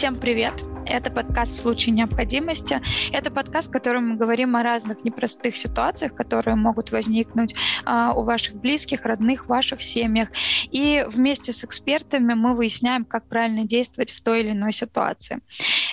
[0.00, 0.69] Всем привет!
[0.90, 2.82] Это подкаст «В случае необходимости».
[3.12, 8.24] Это подкаст, в котором мы говорим о разных непростых ситуациях, которые могут возникнуть а, у
[8.24, 10.30] ваших близких, родных, ваших семьях.
[10.72, 15.38] И вместе с экспертами мы выясняем, как правильно действовать в той или иной ситуации.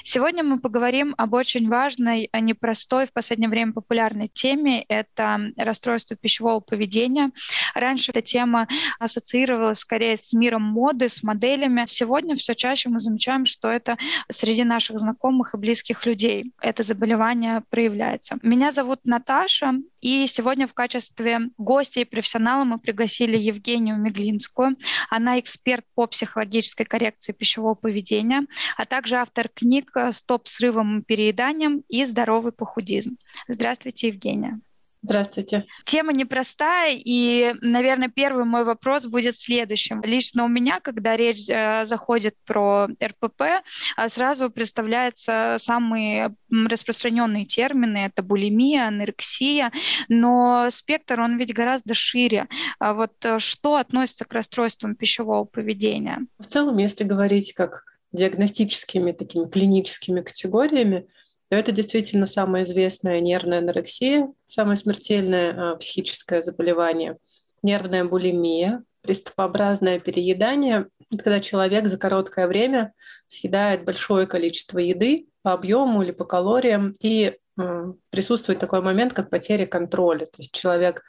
[0.04, 4.82] Сегодня мы поговорим об очень важной, а непростой, в последнее время популярной теме.
[4.88, 7.30] Это расстройство пищевого поведения.
[7.76, 8.68] Раньше эта тема
[9.00, 11.84] ассоциировалась скорее с миром моды, с моделями.
[11.88, 13.98] Сегодня все чаще мы замечаем, что это
[14.32, 18.38] среди наших знакомых и близких людей это заболевание проявляется.
[18.42, 24.78] Меня зовут Наташа, и сегодня в качестве гостя и профессионала мы пригласили Евгению Меглинскую.
[25.10, 28.46] Она эксперт по психологической коррекции пищевого поведения,
[28.78, 33.18] а также автор книг «Стоп срывом и перееданием» и «Здоровый похудизм».
[33.48, 34.60] Здравствуйте, Евгения.
[35.02, 35.66] Здравствуйте.
[35.86, 40.02] Тема непростая, и, наверное, первый мой вопрос будет следующим.
[40.04, 47.98] Лично у меня, когда речь э, заходит про РПП, э, сразу представляются самые распространенные термины.
[47.98, 49.72] Это булимия, анорексия,
[50.10, 52.48] но спектр, он ведь гораздо шире.
[52.80, 56.26] А вот э, что относится к расстройствам пищевого поведения?
[56.40, 61.08] В целом, если говорить как диагностическими такими клиническими категориями,
[61.50, 67.18] то это действительно самая известная нервная анорексия, самое смертельное э, психическое заболевание,
[67.64, 72.94] нервная булимия, приступообразное переедание, когда человек за короткое время
[73.28, 79.30] съедает большое количество еды по объему или по калориям, и э, присутствует такой момент, как
[79.30, 80.26] потеря контроля.
[80.26, 81.04] То есть человек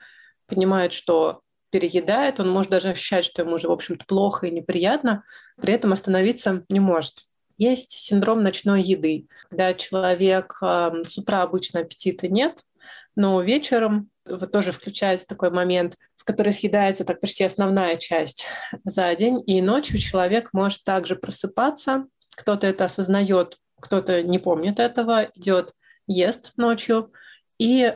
[0.46, 5.24] понимает, что переедает, он может даже ощущать, что ему уже, в общем-то, плохо и неприятно,
[5.60, 7.27] при этом остановиться не может.
[7.58, 12.60] Есть синдром ночной еды, когда человек с утра обычно аппетита нет,
[13.16, 18.46] но вечером вот тоже включается такой момент, в который съедается так почти основная часть
[18.84, 25.28] за день, и ночью человек может также просыпаться, кто-то это осознает, кто-то не помнит этого,
[25.34, 25.72] идет,
[26.06, 27.12] ест ночью,
[27.58, 27.92] и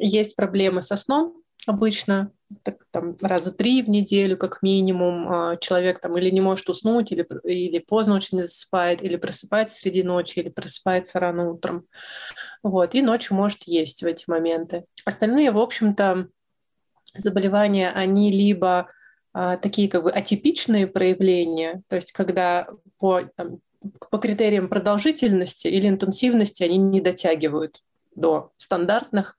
[0.00, 2.32] есть проблемы со сном обычно,
[2.62, 7.12] так, там, раза три в неделю как минимум а, человек там или не может уснуть,
[7.12, 11.86] или, или поздно очень засыпает, или просыпается среди ночи, или просыпается рано утром.
[12.62, 14.84] Вот, и ночью может есть в эти моменты.
[15.04, 16.28] Остальные, в общем-то,
[17.16, 18.88] заболевания, они либо
[19.32, 23.58] а, такие как бы атипичные проявления, то есть когда по, там,
[24.10, 27.80] по критериям продолжительности или интенсивности они не дотягивают
[28.14, 29.36] до стандартных.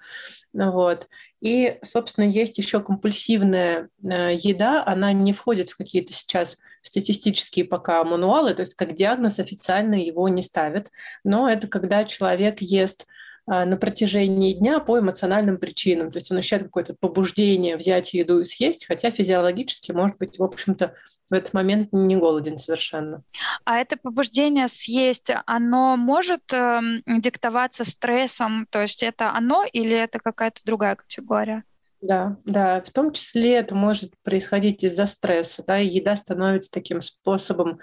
[0.53, 1.07] Вот.
[1.45, 8.03] И, собственно, есть еще компульсивная э, еда, она не входит в какие-то сейчас статистические пока
[8.03, 10.89] мануалы, то есть как диагноз официально его не ставят,
[11.23, 13.05] но это когда человек ест
[13.45, 16.09] а, на протяжении дня по эмоциональным причинам.
[16.09, 20.43] То есть он ощущает какое-то побуждение взять еду и съесть, хотя физиологически, может быть, в
[20.43, 20.95] общем-то,
[21.29, 23.23] в этот момент не голоден совершенно.
[23.63, 28.67] А это побуждение съесть, оно может э, диктоваться стрессом?
[28.69, 31.63] То есть это оно или это какая-то другая категория?
[32.01, 37.01] Да, да, в том числе это может происходить из-за стресса, да, и еда становится таким
[37.01, 37.79] способом,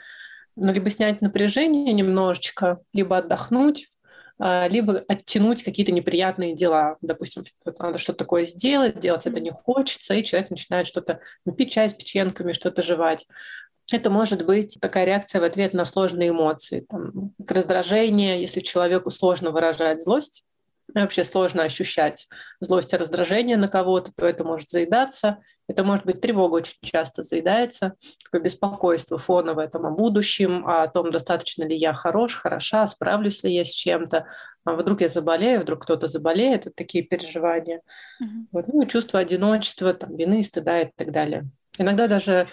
[0.54, 3.88] ну, либо снять напряжение немножечко, либо отдохнуть,
[4.38, 6.96] либо оттянуть какие-то неприятные дела.
[7.00, 7.44] Допустим,
[7.78, 11.88] надо что-то такое сделать, делать это не хочется, и человек начинает что-то ну, пить чай
[11.88, 13.26] с печенками, что-то жевать.
[13.92, 16.86] Это может быть такая реакция в ответ на сложные эмоции.
[16.88, 20.44] Там, раздражение, если человеку сложно выражать злость,
[21.00, 22.28] вообще сложно ощущать
[22.60, 25.38] злость и раздражение на кого-то, то это может заедаться.
[25.68, 27.94] Это может быть тревога очень часто заедается,
[28.24, 33.54] такое беспокойство фоновое там, о будущем, о том, достаточно ли я хорош, хороша, справлюсь ли
[33.54, 34.26] я с чем-то,
[34.64, 37.80] а вдруг я заболею, вдруг кто-то заболеет, вот такие переживания.
[38.22, 38.46] Mm-hmm.
[38.50, 41.44] Вот, ну, чувство одиночества, там, вины, стыда и так далее.
[41.78, 42.48] Иногда даже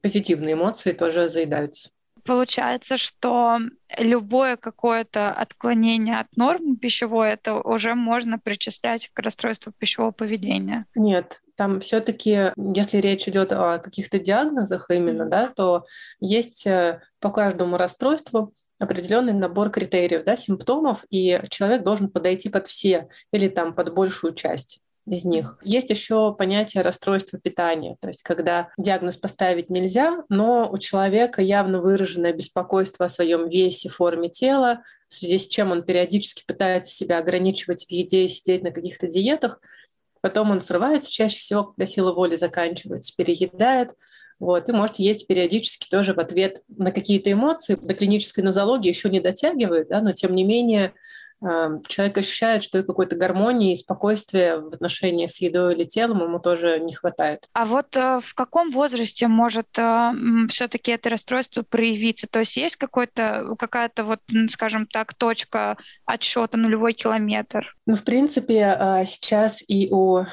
[0.00, 1.90] позитивные эмоции тоже заедаются.
[2.24, 3.58] Получается, что
[3.98, 10.86] любое какое-то отклонение от норм пищевой, это уже можно причислять к расстройству пищевого поведения.
[10.94, 15.84] Нет, там все-таки, если речь идет о каких-то диагнозах именно, да, то
[16.20, 22.66] есть э, по каждому расстройству определенный набор критериев, да, симптомов, и человек должен подойти под
[22.66, 25.58] все или там под большую часть из них.
[25.62, 31.80] Есть еще понятие расстройства питания, то есть когда диагноз поставить нельзя, но у человека явно
[31.80, 37.18] выраженное беспокойство о своем весе, форме тела, в связи с чем он периодически пытается себя
[37.18, 39.60] ограничивать в еде и сидеть на каких-то диетах,
[40.20, 43.90] потом он срывается чаще всего, когда сила воли заканчивается, переедает,
[44.38, 47.76] вот, и может есть периодически тоже в ответ на какие-то эмоции.
[47.76, 50.94] До клинической нозологии еще не дотягивает, да, но тем не менее
[51.88, 56.78] человек ощущает, что какой-то гармонии и спокойствия в отношениях с едой или телом ему тоже
[56.78, 57.48] не хватает.
[57.52, 60.12] А вот э, в каком возрасте может э,
[60.48, 62.28] все-таки это расстройство проявиться?
[62.30, 67.74] То есть есть какой-то, какая-то вот, скажем так, точка отсчета, нулевой километр?
[67.86, 70.24] Ну, в принципе, э, сейчас и у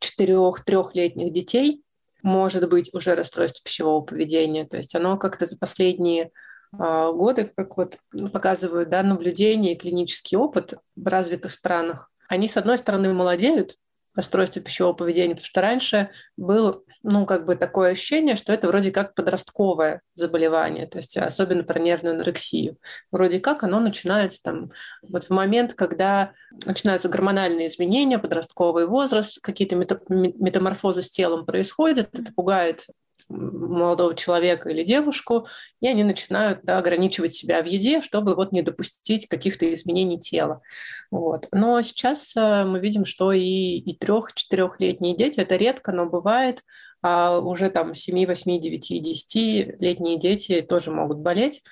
[0.00, 1.82] четырех-трехлетних детей
[2.22, 4.66] может быть уже расстройство пищевого поведения.
[4.66, 6.28] То есть оно как-то за последние а,
[6.72, 7.98] годы, как вот
[8.32, 13.76] показывают да, наблюдения и клинический опыт в развитых странах, они, с одной стороны, молодеют,
[14.18, 18.90] расстройство пищевого поведения, потому что раньше было, ну, как бы такое ощущение, что это вроде
[18.90, 22.78] как подростковое заболевание, то есть особенно про нервную анорексию.
[23.12, 24.70] Вроде как оно начинается там
[25.02, 26.32] вот в момент, когда
[26.66, 32.86] начинаются гормональные изменения, подростковый возраст, какие-то метаморфозы с телом происходят, это пугает
[33.28, 35.46] молодого человека или девушку,
[35.80, 40.62] и они начинают да, ограничивать себя в еде, чтобы вот не допустить каких-то изменений тела.
[41.10, 41.46] Вот.
[41.52, 46.62] Но сейчас э, мы видим, что и, и трех-четырехлетние дети, это редко, но бывает,
[47.02, 51.62] а уже там 7, 8, 9 и 10-летние дети тоже могут болеть.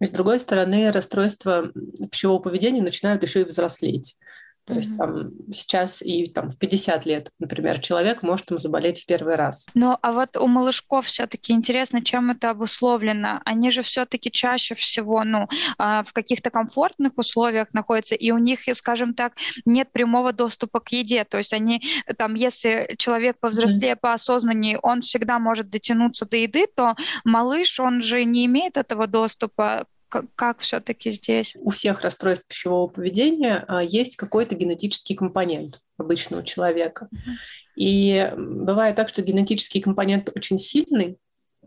[0.00, 1.72] И с другой стороны, расстройства
[2.10, 4.16] пищевого поведения начинают еще и взрослеть.
[4.66, 4.76] То mm-hmm.
[4.78, 9.36] есть там сейчас и там в 50 лет, например, человек может им заболеть в первый
[9.36, 9.66] раз.
[9.74, 13.40] Ну, а вот у малышков все-таки интересно, чем это обусловлено.
[13.44, 15.48] Они же все-таки чаще всего, ну,
[15.78, 19.34] а, в каких-то комфортных условиях находятся, и у них, скажем так,
[19.64, 21.24] нет прямого доступа к еде.
[21.24, 21.82] То есть они
[22.18, 24.00] там, если человек повзрослее, mm-hmm.
[24.00, 29.86] поосознаннее, он всегда может дотянуться до еды, то малыш, он же не имеет этого доступа
[30.08, 31.54] как, как все-таки здесь?
[31.58, 37.08] У всех расстройств пищевого поведения а, есть какой-то генетический компонент обычного человека.
[37.12, 37.32] Mm-hmm.
[37.76, 41.18] И бывает так, что генетический компонент очень сильный,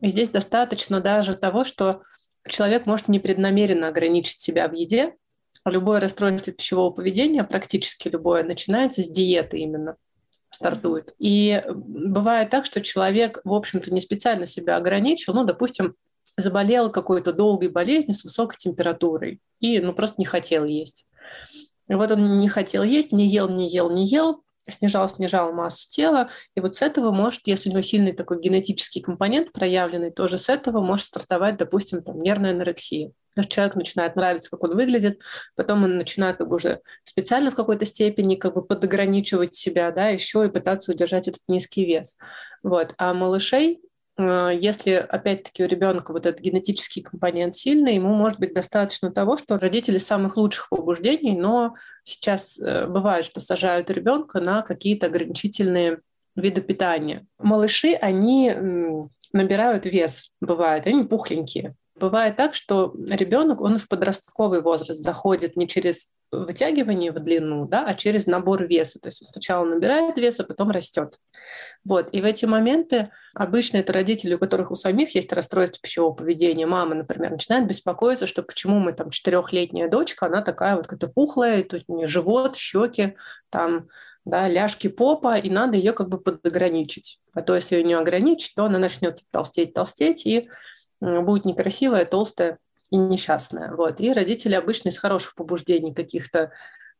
[0.02, 2.02] и здесь достаточно даже того, что
[2.48, 5.16] человек может непреднамеренно ограничить себя в еде.
[5.66, 9.98] Любое расстройство пищевого поведения, практически любое, начинается с диеты именно
[10.50, 11.14] стартует.
[11.20, 15.96] И бывает так, что человек, в общем-то, не специально себя ограничил, ну, допустим,
[16.40, 21.08] заболел какой-то долгой болезнью с высокой температурой и ну, просто не хотел есть.
[21.88, 25.90] И вот он не хотел есть, не ел, не ел, не ел, снижал, снижал массу
[25.90, 30.38] тела, и вот с этого может, если у него сильный такой генетический компонент проявленный, тоже
[30.38, 33.12] с этого может стартовать, допустим, там, нервная анорексия.
[33.48, 35.20] Человек начинает нравиться, как он выглядит,
[35.56, 40.10] потом он начинает как бы уже специально в какой-то степени как бы подограничивать себя, да,
[40.10, 42.18] еще и пытаться удержать этот низкий вес.
[42.64, 42.94] Вот.
[42.98, 43.82] А малышей
[44.20, 49.58] если, опять-таки, у ребенка вот этот генетический компонент сильный, ему может быть достаточно того, что
[49.58, 56.00] родители самых лучших побуждений, но сейчас э, бывает, что сажают ребенка на какие-то ограничительные
[56.36, 57.26] виды питания.
[57.38, 58.54] Малыши, они
[59.32, 61.76] набирают вес, бывает, они пухленькие.
[62.00, 67.86] Бывает так, что ребенок, он в подростковый возраст заходит не через вытягивание в длину, да,
[67.86, 69.00] а через набор веса.
[69.00, 71.18] То есть сначала набирает вес, а потом растет.
[71.84, 72.10] Вот.
[72.12, 76.68] И в эти моменты обычно это родители, у которых у самих есть расстройство пищевого поведения.
[76.68, 81.64] Мама, например, начинает беспокоиться, что почему мы там четырехлетняя дочка, она такая вот как-то пухлая,
[81.64, 83.16] тут у нее живот, щеки,
[83.50, 83.88] там
[84.26, 87.20] да, ляжки попа, и надо ее как бы подограничить.
[87.34, 90.48] А то, если ее не ограничить, то она начнет толстеть, толстеть, и
[91.02, 92.58] будет некрасивая, толстая
[92.90, 93.74] и несчастная.
[93.74, 94.00] Вот.
[94.00, 96.52] И родители обычно из хороших побуждений каких-то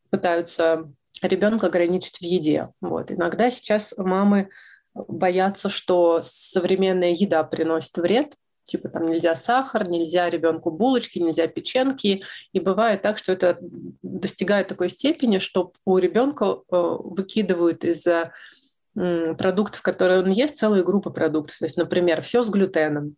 [0.10, 0.92] пытаются
[1.22, 2.70] ребенка ограничить в еде.
[2.82, 3.12] Вот.
[3.12, 4.50] Иногда сейчас мамы
[4.94, 12.24] боятся, что современная еда приносит вред, типа там нельзя сахар, нельзя ребенку булочки, нельзя печеньки.
[12.54, 13.58] И бывает так, что это
[14.04, 18.32] достигает такой степени, что у ребенка э, выкидывают из-за
[18.96, 21.58] продуктов, которые он ест, целые группы продуктов.
[21.58, 23.16] То есть, например, все с глютеном,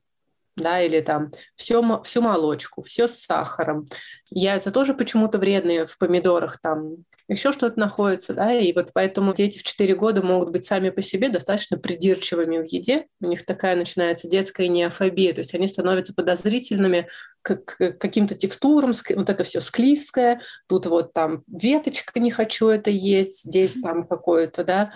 [0.61, 3.85] да, или там все, всю молочку, все с сахаром.
[4.33, 9.57] Яйца тоже почему-то вредные в помидорах, там еще что-то находится, да, и вот поэтому дети
[9.59, 13.75] в 4 года могут быть сами по себе достаточно придирчивыми в еде, у них такая
[13.75, 17.07] начинается детская неофобия, то есть они становятся подозрительными
[17.41, 22.89] к, к каким-то текстурам, вот это все склизкое, тут вот там веточка, не хочу это
[22.89, 24.93] есть, здесь там какой-то, да,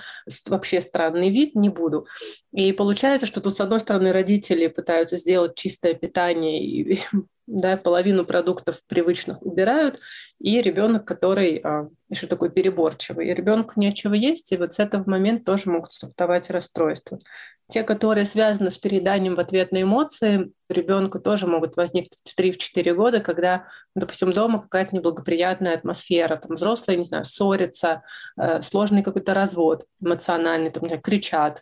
[0.50, 2.08] вообще странный вид, не буду.
[2.52, 7.02] И получается, что тут, с одной стороны, родители пытаются сделать чистое питание и
[7.48, 10.00] да, половину продуктов привычных убирают,
[10.40, 15.08] и ребенок, который а, еще такой переборчивый, и ребенку нечего есть, и вот с этого
[15.10, 17.20] момента тоже могут стартовать расстройства.
[17.68, 22.94] Те, которые связаны с переданием в ответ на эмоции, ребенку тоже могут возникнуть в 3-4
[22.94, 28.04] года, когда, допустим, дома какая-то неблагоприятная атмосфера, там взрослые, не знаю, ссорятся,
[28.38, 31.62] э, сложный какой-то развод эмоциональный, там, кричат.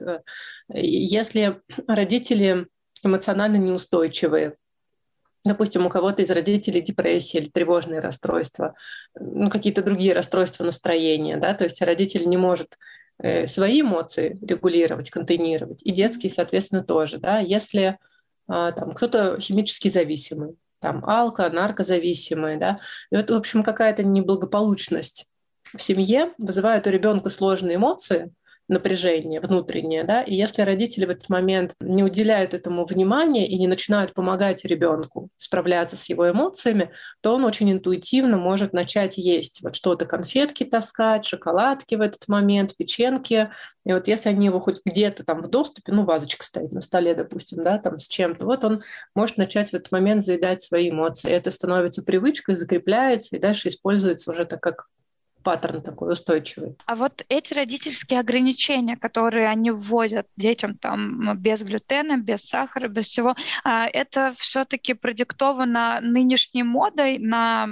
[0.69, 2.67] Если родители
[3.03, 4.57] эмоционально неустойчивые,
[5.43, 8.75] допустим, у кого-то из родителей депрессия или тревожные расстройства,
[9.19, 12.77] ну, какие-то другие расстройства настроения, да, то есть родитель не может
[13.19, 17.97] э, свои эмоции регулировать, контейнировать, и детские, соответственно, тоже, да, если
[18.49, 22.79] э, там кто-то химически зависимый, там алко, наркозависимые, да,
[23.11, 25.27] и вот, в общем, какая-то неблагополучность
[25.75, 28.31] в семье вызывает у ребенка сложные эмоции,
[28.73, 33.67] напряжение внутреннее, да, и если родители в этот момент не уделяют этому внимания и не
[33.67, 39.75] начинают помогать ребенку справляться с его эмоциями, то он очень интуитивно может начать есть вот
[39.75, 43.49] что-то, конфетки таскать, шоколадки в этот момент, печеньки,
[43.85, 47.15] и вот если они его хоть где-то там в доступе, ну, вазочка стоит на столе,
[47.15, 48.81] допустим, да, там с чем-то, вот он
[49.15, 51.31] может начать в этот момент заедать свои эмоции.
[51.31, 54.87] Это становится привычкой, закрепляется и дальше используется уже так как
[55.43, 56.75] паттерн такой устойчивый.
[56.85, 63.07] А вот эти родительские ограничения, которые они вводят детям там без глютена, без сахара, без
[63.07, 67.69] всего, а, это все-таки продиктовано нынешней модой на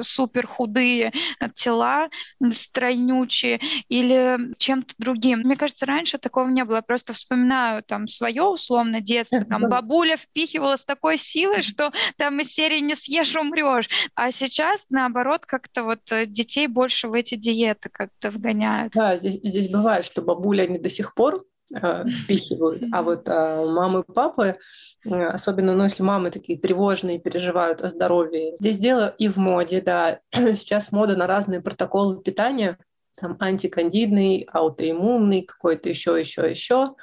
[0.00, 1.12] супер худые
[1.54, 2.08] тела,
[2.52, 5.40] стройнючие или чем-то другим.
[5.40, 6.76] Мне кажется, раньше такого не было.
[6.76, 9.44] Я просто вспоминаю там свое условно детство.
[9.44, 13.88] Там бабуля впихивала с такой силой, что там из серии не съешь, умрешь.
[14.14, 18.92] А сейчас, наоборот, как-то вот э, детей больше в эти диеты как-то вгоняют.
[18.94, 21.44] Да, здесь, здесь бывает, что бабули, они до сих пор
[21.74, 22.84] э, впихивают.
[22.92, 24.56] А вот э, мамы и папы,
[25.04, 28.56] э, особенно ну, если мамы такие тревожные, переживают о здоровье.
[28.60, 30.20] Здесь дело и в моде, да.
[30.32, 32.78] Сейчас мода на разные протоколы питания,
[33.18, 36.94] там антикандидный, аутоиммунный, какой-то еще, еще, еще,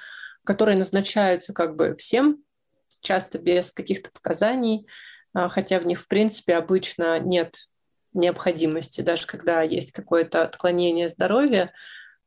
[0.43, 2.37] которые назначаются как бы всем,
[3.01, 4.87] часто без каких-то показаний,
[5.35, 7.55] э, хотя в них, в принципе, обычно нет
[8.13, 11.71] необходимости, даже когда есть какое-то отклонение здоровья,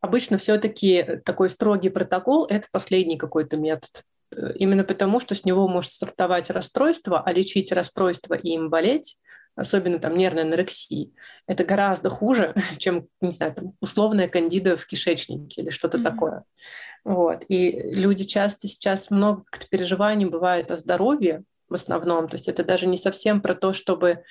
[0.00, 4.02] обычно все-таки такой строгий протокол– это последний какой-то метод.
[4.56, 9.18] Именно потому, что с него может стартовать расстройство, а лечить расстройство и им болеть,
[9.54, 11.12] особенно там нервной анорексии,
[11.46, 16.02] это гораздо хуже, чем, не знаю, там, условная кандида в кишечнике или что-то mm-hmm.
[16.02, 16.44] такое.
[17.04, 17.44] Вот.
[17.48, 22.28] И люди часто сейчас много переживаний бывает о здоровье в основном.
[22.28, 24.24] То есть это даже не совсем про то, чтобы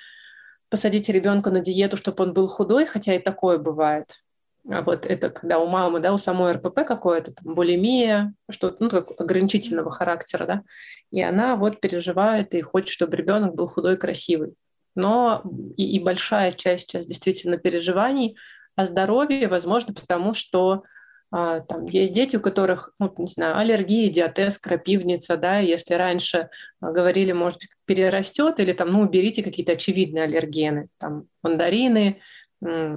[0.68, 4.22] посадить ребенка на диету, чтобы он был худой, хотя и такое бывает.
[4.68, 8.90] А вот это когда у мамы, да, у самой РПП какое-то, там, булимия, что-то, ну,
[8.90, 10.62] как ограничительного характера, да,
[11.12, 14.54] и она вот переживает и хочет, чтобы ребенок был худой красивый.
[14.96, 15.42] Но
[15.76, 18.36] и, и большая часть сейчас действительно переживаний
[18.74, 20.82] о здоровье, возможно, потому что
[21.30, 26.92] там есть дети, у которых, ну, не знаю, аллергия, диатез, крапивница, да, если раньше а,
[26.92, 32.20] говорили, может перерастет, или там, ну, уберите какие-то очевидные аллергены, там, мандарины,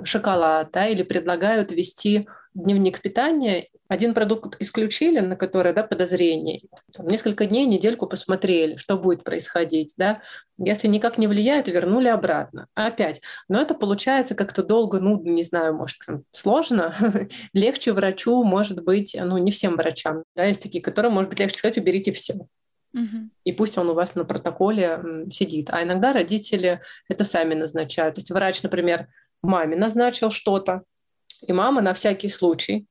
[0.03, 6.61] шоколад, да, или предлагают вести дневник питания, один продукт исключили, на который да, подозрение.
[6.93, 9.95] Там, несколько дней, недельку посмотрели, что будет происходить.
[9.97, 10.21] Да?
[10.59, 12.67] Если никак не влияет, вернули обратно.
[12.75, 13.19] Опять.
[13.47, 15.97] Но это получается как-то долго, ну, не знаю, может,
[16.31, 16.95] сложно.
[17.53, 20.23] легче врачу, может быть, ну, не всем врачам.
[20.35, 22.35] Да, есть такие, которые, может быть, легче сказать, уберите все.
[22.93, 23.29] Угу.
[23.43, 25.71] И пусть он у вас на протоколе сидит.
[25.71, 28.15] А иногда родители это сами назначают.
[28.15, 29.07] То есть врач, например,
[29.41, 30.83] маме назначил что-то,
[31.41, 32.85] и мама на всякий случай,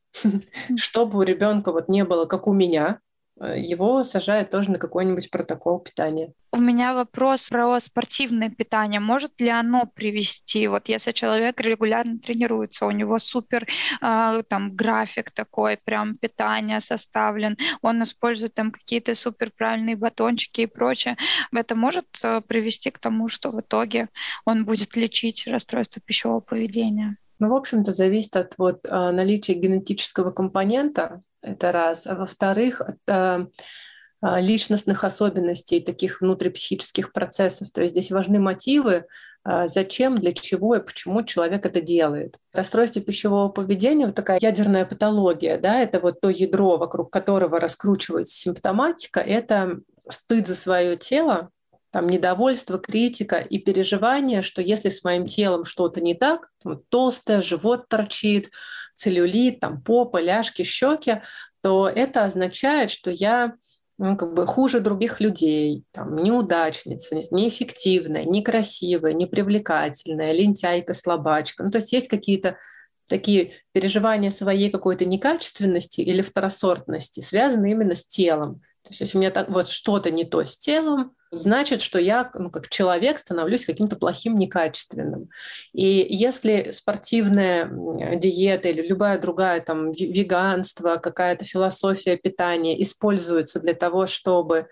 [0.77, 3.01] чтобы у ребенка вот не было, как у меня,
[3.41, 6.33] э, его сажает тоже на какой-нибудь протокол питания.
[6.51, 9.01] У меня вопрос про спортивное питание.
[9.01, 13.67] Может ли оно привести, вот если человек регулярно тренируется, у него супер
[14.01, 20.67] э, там график такой, прям питание составлен, он использует там какие-то супер правильные батончики и
[20.67, 21.19] прочее,
[21.53, 24.09] это может э, привести к тому, что в итоге
[24.47, 27.19] он будет лечить расстройство пищевого поведения?
[27.39, 32.07] Ну, в общем-то, зависит от вот, а, наличия генетического компонента, это раз.
[32.07, 33.47] А во-вторых, от а,
[34.21, 37.71] личностных особенностей таких внутрипсихических процессов.
[37.71, 39.07] То есть здесь важны мотивы,
[39.67, 42.37] зачем, для чего и почему человек это делает.
[42.53, 48.37] Расстройство пищевого поведения, вот такая ядерная патология, да, это вот то ядро, вокруг которого раскручивается
[48.37, 49.79] симптоматика, это
[50.11, 51.51] стыд за свое тело,
[51.91, 57.43] там недовольство, критика и переживание, что если с моим телом что-то не так, там, толстое,
[57.43, 58.51] живот торчит,
[58.95, 61.23] целлюлит, там попа, ляжки, щеки,
[61.63, 63.55] то это означает, что я
[63.99, 71.65] ну, как бы хуже других людей, там, неудачница, неэффективная, некрасивая, непривлекательная, лентяйка, слабачка.
[71.65, 72.59] Ну, то есть есть какие-то
[73.09, 78.63] такие переживания своей какой-то некачественности или второсортности, связанные именно с телом.
[78.83, 82.31] То есть если у меня так, вот что-то не то с телом, значит, что я
[82.35, 85.29] ну, как человек становлюсь каким-то плохим, некачественным.
[85.73, 87.71] И если спортивная
[88.17, 94.69] диета или любая другая, там, веганство, какая-то философия питания используется для того, чтобы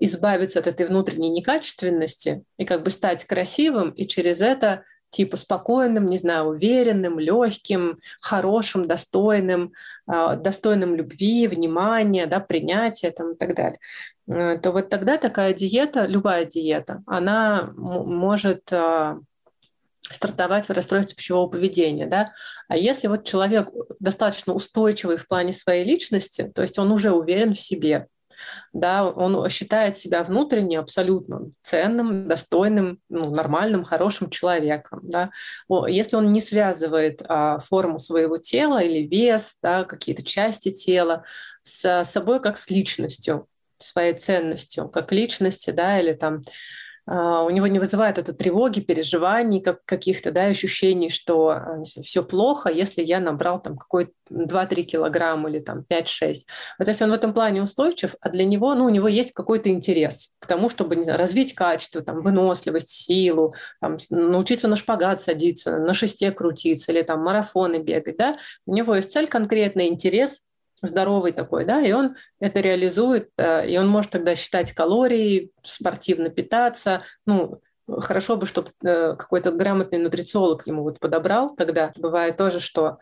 [0.00, 6.06] избавиться от этой внутренней некачественности и как бы стать красивым, и через это типа спокойным,
[6.06, 9.72] не знаю, уверенным, легким, хорошим, достойным,
[10.06, 13.78] достойным любви, внимания, да, принятия там, и так далее,
[14.30, 19.18] э, то вот тогда такая диета, любая диета, она может а,
[20.10, 22.06] стартовать в расстройстве пищевого поведения.
[22.06, 22.32] Да?
[22.68, 23.70] А если вот человек
[24.00, 28.06] достаточно устойчивый в плане своей личности, то есть он уже уверен в себе,
[28.72, 35.00] да, он считает себя внутренне абсолютно ценным, достойным, ну, нормальным, хорошим человеком.
[35.02, 35.30] Да.
[35.88, 41.24] Если он не связывает а, форму своего тела или вес, да, какие-то части тела
[41.62, 43.46] с собой как с личностью,
[43.78, 46.40] своей ценностью, как личности, да, или там
[47.06, 52.70] у него не вызывает это тревоги, переживаний, как, каких-то да, ощущений, что а, все плохо,
[52.70, 56.34] если я набрал там какой 2-3 килограмма или там 5-6.
[56.78, 59.68] Вот если он в этом плане устойчив, а для него, ну, у него есть какой-то
[59.68, 65.20] интерес к тому, чтобы не знаю, развить качество, там, выносливость, силу, там, научиться на шпагат
[65.20, 70.44] садиться, на шесте крутиться или там марафоны бегать, да, у него есть цель конкретный, интерес,
[70.86, 76.28] здоровый такой, да, и он это реализует, э, и он может тогда считать калории, спортивно
[76.30, 81.92] питаться, ну, хорошо бы, чтобы э, какой-то грамотный нутрициолог ему вот подобрал тогда.
[81.96, 82.98] Бывает тоже, что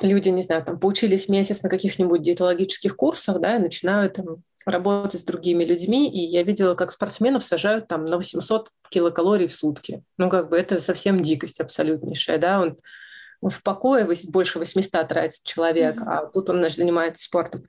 [0.00, 5.20] люди, не знаю, там поучились месяц на каких-нибудь диетологических курсах, да, и начинают там, работать
[5.20, 10.02] с другими людьми, и я видела, как спортсменов сажают там на 800 килокалорий в сутки.
[10.16, 12.78] Ну, как бы это совсем дикость абсолютнейшая, да, он
[13.40, 16.06] в покое больше 800 тратит человек, mm-hmm.
[16.06, 17.64] а тут он, значит, занимается спортом.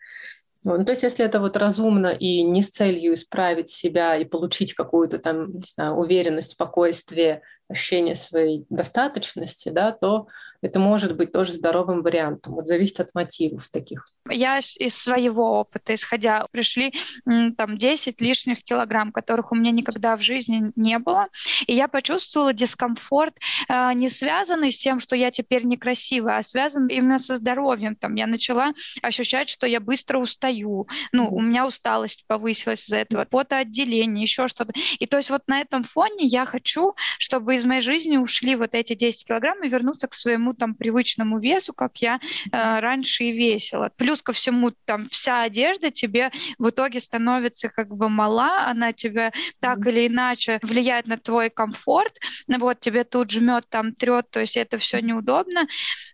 [0.63, 4.73] Ну, то есть, если это вот разумно и не с целью исправить себя и получить
[4.73, 10.27] какую-то там, не знаю, уверенность, спокойствие, ощущение своей достаточности, да, то
[10.61, 12.53] это может быть тоже здоровым вариантом.
[12.53, 14.07] Вот зависит от мотивов таких.
[14.29, 16.93] Я из своего опыта, исходя, пришли
[17.25, 21.27] там 10 лишних килограмм, которых у меня никогда в жизни не было.
[21.65, 23.35] И я почувствовала дискомфорт,
[23.67, 27.95] э, не связанный с тем, что я теперь некрасивая, а связан именно со здоровьем.
[27.95, 30.87] Там я начала ощущать, что я быстро устаю.
[31.11, 34.73] Ну, у меня усталость повысилась из-за этого, потоотделение, еще что-то.
[34.99, 38.75] И то есть вот на этом фоне я хочу, чтобы из моей жизни ушли вот
[38.75, 42.19] эти 10 килограмм и вернуться к своему там привычному весу, как я
[42.51, 43.91] э, раньше и весила.
[43.95, 49.31] Плюс ко всему, там вся одежда тебе в итоге становится как бы мала, она тебе
[49.59, 54.57] так или иначе влияет на твой комфорт, вот тебе тут жмет, там трет, то есть
[54.57, 55.67] это все неудобно.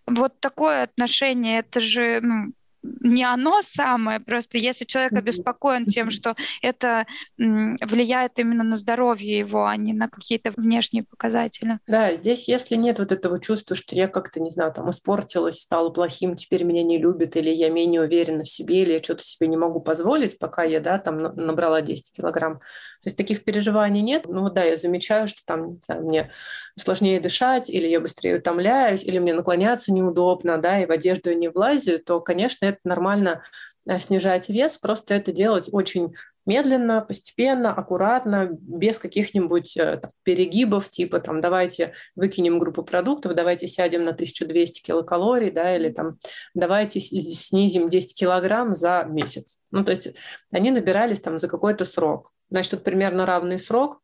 [0.06, 2.52] Вот такое отношение, это же, ну,
[3.00, 9.66] не оно самое, просто если человек обеспокоен тем, что это влияет именно на здоровье его,
[9.66, 11.78] а не на какие-то внешние показатели.
[11.86, 15.90] Да, здесь если нет вот этого чувства, что я как-то, не знаю, там испортилась, стала
[15.90, 19.48] плохим, теперь меня не любят, или я менее уверена в себе, или я что-то себе
[19.48, 22.58] не могу позволить, пока я, да, там набрала 10 килограмм.
[22.58, 24.24] То есть таких переживаний нет.
[24.26, 26.30] Ну да, я замечаю, что там, там мне
[26.78, 31.36] сложнее дышать, или я быстрее утомляюсь, или мне наклоняться неудобно, да, и в одежду я
[31.36, 33.42] не влазю, то, конечно, это нормально
[33.86, 36.14] э, снижать вес, просто это делать очень
[36.46, 43.66] медленно, постепенно, аккуратно, без каких-нибудь э, там, перегибов, типа там давайте выкинем группу продуктов, давайте
[43.66, 46.18] сядем на 1200 килокалорий, да, или там
[46.54, 49.58] давайте снизим 10 килограмм за месяц.
[49.72, 50.14] Ну, то есть
[50.52, 52.32] они набирались там за какой-то срок.
[52.48, 54.00] Значит, тут примерно равный срок,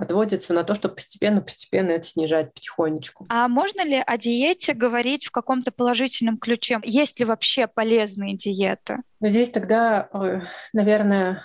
[0.00, 3.26] отводится на то, чтобы постепенно-постепенно это снижать потихонечку.
[3.28, 6.78] А можно ли о диете говорить в каком-то положительном ключе?
[6.82, 9.02] Есть ли вообще полезные диеты?
[9.20, 10.08] Ну, здесь тогда,
[10.72, 11.42] наверное,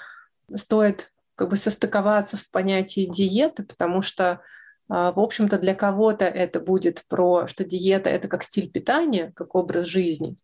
[0.54, 4.42] стоит как бы состыковаться в понятии диеты, потому что
[4.88, 9.56] а, в общем-то, для кого-то это будет про, что диета– это как стиль питания, как
[9.56, 10.38] образ жизни,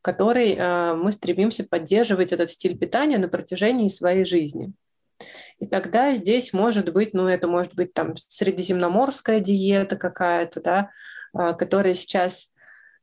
[0.00, 4.72] который а, мы стремимся поддерживать этот стиль питания на протяжении своей жизни.
[5.58, 10.90] И тогда здесь может быть, ну, это может быть там средиземноморская диета какая-то, да,
[11.32, 12.52] а, которая сейчас,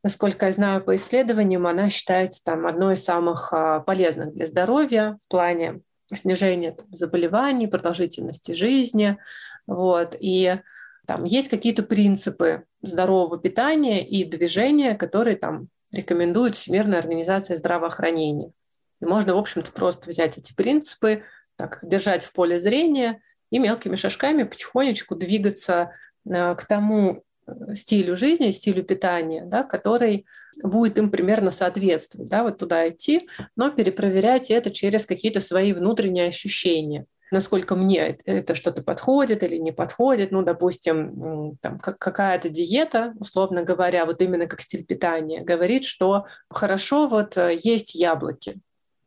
[0.02, 5.18] насколько я знаю по исследованиям, она считается там одной из самых а, полезных для здоровья
[5.22, 5.80] в плане
[6.12, 9.18] снижения там, заболеваний, продолжительности жизни.
[9.66, 10.16] Вот.
[10.18, 10.60] И
[11.06, 18.52] там есть какие-то принципы здорового питания и движения, которые там рекомендует Всемирная организация здравоохранения.
[19.00, 21.22] И можно, в общем-то, просто взять эти принципы,
[21.56, 25.92] так, держать в поле зрения и мелкими шажками потихонечку двигаться
[26.28, 30.26] э, к тому э, стилю жизни, стилю питания, да, который
[30.62, 36.28] будет им примерно соответствовать, да, вот туда идти, но перепроверять это через какие-то свои внутренние
[36.28, 40.30] ощущения насколько мне это что-то подходит или не подходит.
[40.30, 47.08] Ну, допустим, там, какая-то диета, условно говоря, вот именно как стиль питания, говорит, что хорошо
[47.08, 48.60] вот э, есть яблоки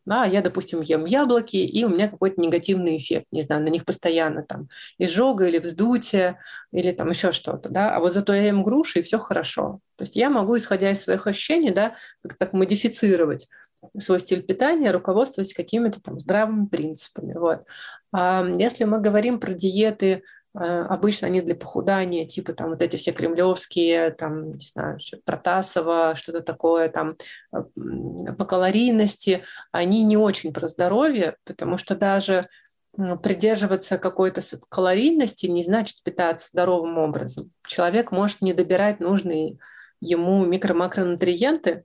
[0.06, 3.86] Да, я, допустим, ем яблоки, и у меня какой-то негативный эффект, не знаю, на них
[3.86, 6.40] постоянно там изжога или вздутие,
[6.72, 9.80] или там еще что-то, да, а вот зато я ем груши, и все хорошо.
[9.98, 13.48] То есть я могу, исходя из своих ощущений, да, как так модифицировать
[13.98, 17.34] свой стиль питания, руководствуясь какими-то там здравыми принципами.
[17.34, 17.64] Вот.
[18.12, 23.12] А если мы говорим про диеты, обычно они для похудания, типа там вот эти все
[23.12, 27.18] кремлевские, там, не знаю, Протасова, что-то такое, там,
[27.52, 27.64] а,
[28.34, 32.50] по калорийности, они не очень про здоровье, потому что даже
[33.22, 37.52] придерживаться какой-то калорийности не значит питаться здоровым образом.
[37.66, 39.58] Человек может не добирать нужные
[40.02, 41.84] ему микро-макронутриенты,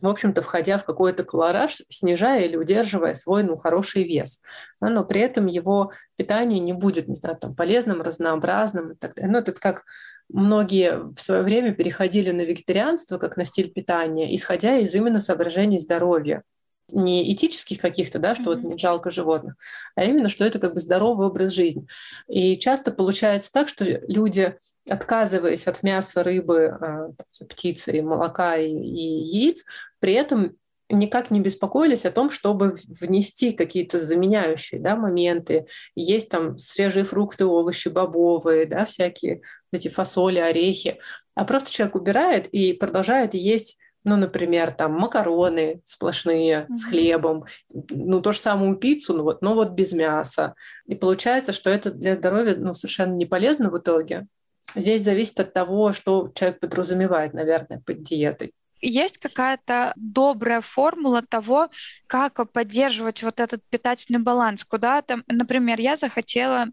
[0.00, 4.40] в общем-то, входя в какой-то колораж, снижая или удерживая свой ну, хороший вес.
[4.80, 9.32] но при этом его питание не будет, не знаю, там, полезным, разнообразным и так далее.
[9.32, 9.84] Ну, это как
[10.28, 15.80] многие в свое время переходили на вегетарианство как на стиль питания, исходя из именно соображений
[15.80, 16.42] здоровья
[16.90, 18.60] не этических каких-то, да, что mm-hmm.
[18.62, 19.56] вот не жалко животных,
[19.94, 21.86] а именно, что это как бы здоровый образ жизни.
[22.28, 24.56] И часто получается так, что люди,
[24.88, 27.10] отказываясь от мяса, рыбы, а,
[27.46, 29.64] птицы, молока и, и яиц,
[30.00, 30.56] при этом
[30.90, 35.66] никак не беспокоились о том, чтобы внести какие-то заменяющие да, моменты.
[35.94, 40.98] Есть там свежие фрукты, овощи, бобовые, да, всякие эти фасоли, орехи.
[41.34, 46.76] А просто человек убирает и продолжает есть ну, например, там макароны сплошные mm-hmm.
[46.76, 50.54] с хлебом, ну, то же самую пиццу, но вот, но вот без мяса.
[50.86, 54.26] И получается, что это для здоровья ну, совершенно не полезно в итоге.
[54.74, 58.52] Здесь зависит от того, что человек подразумевает, наверное, под диетой.
[58.80, 61.70] Есть какая-то добрая формула того,
[62.06, 64.64] как поддерживать вот этот питательный баланс?
[64.64, 66.68] Куда-то, например, я захотела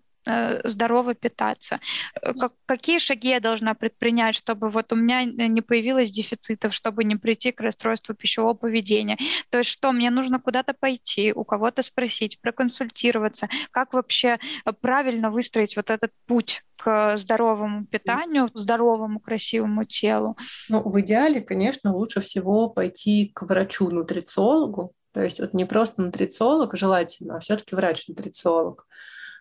[0.64, 1.80] здорово питаться.
[2.22, 7.04] Э, как, какие шаги я должна предпринять, чтобы вот у меня не появилось дефицитов, чтобы
[7.04, 9.18] не прийти к расстройству пищевого поведения?
[9.50, 15.30] То есть что, мне нужно куда-то пойти, у кого-то спросить, проконсультироваться, как вообще э, правильно
[15.30, 20.38] выстроить вот этот путь к здоровому питанию, здоровому, красивому телу?
[20.70, 26.76] Ну, в идеале, конечно, лучше всего пойти к врачу-нутрициологу, то есть вот не просто нутрициолог
[26.76, 28.86] желательно, а все-таки врач-нутрициолог.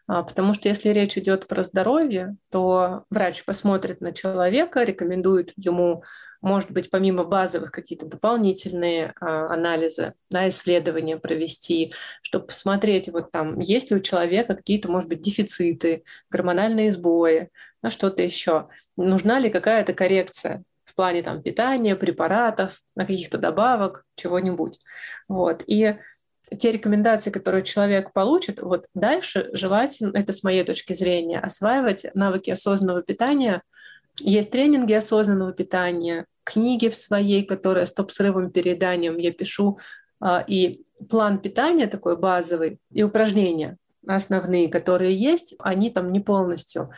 [0.06, 6.04] А, потому что если речь идет про здоровье, то врач посмотрит на человека, рекомендует ему,
[6.42, 13.58] может быть, помимо базовых какие-то дополнительные а, анализы, да, исследования провести, чтобы посмотреть, вот там,
[13.60, 18.68] есть ли у человека какие-то, может быть, дефициты, гормональные сбои, на что-то еще.
[18.96, 24.78] Нужна ли какая-то коррекция в плане там, питания, препаратов, на каких-то добавок, чего-нибудь.
[25.28, 25.62] Вот.
[25.66, 25.96] И
[26.58, 32.50] те рекомендации, которые человек получит, вот дальше желательно, это с моей точки зрения, осваивать навыки
[32.50, 33.62] осознанного питания.
[34.20, 39.78] Есть тренинги осознанного питания, книги в своей, которые стоп-срывом переданием я пишу,
[40.20, 46.90] а, и план питания такой базовый, и упражнения основные, которые есть, они там не полностью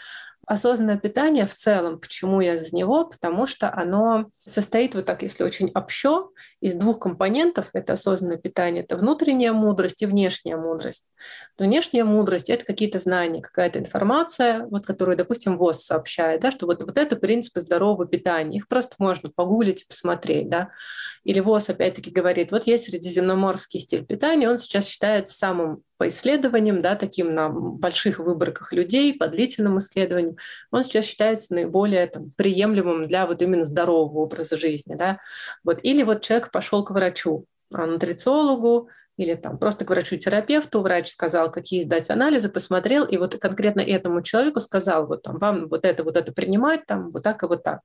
[0.47, 3.05] Осознанное питание в целом, почему я за него?
[3.05, 6.31] Потому что оно состоит, вот так, если очень общо,
[6.61, 7.71] из двух компонентов.
[7.73, 11.11] Это осознанное питание, это внутренняя мудрость и внешняя мудрость.
[11.59, 16.81] внешняя мудрость— это какие-то знания, какая-то информация, вот, которую, допустим, ВОЗ сообщает, да, что вот,
[16.81, 18.59] вот это принципы здорового питания.
[18.59, 20.49] Их просто можно погуглить и посмотреть.
[20.49, 20.71] Да.
[21.25, 26.83] Или ВОЗ опять-таки говорит, вот есть средиземноморский стиль питания, он сейчас считается самым по исследованиям,
[26.83, 30.36] да, таким на больших выборках людей, по длительным исследованиям,
[30.71, 34.95] он сейчас считается наиболее там, приемлемым для вот именно здорового образа жизни.
[34.95, 35.19] Да.
[35.65, 35.81] Вот.
[35.83, 41.51] Или вот человек пошел к врачу, а, нутрициологу, или там просто к врачу-терапевту, врач сказал,
[41.51, 46.05] какие сдать анализы, посмотрел, и вот конкретно этому человеку сказал, вот там, вам вот это,
[46.05, 47.81] вот это принимать, там, вот так и вот так.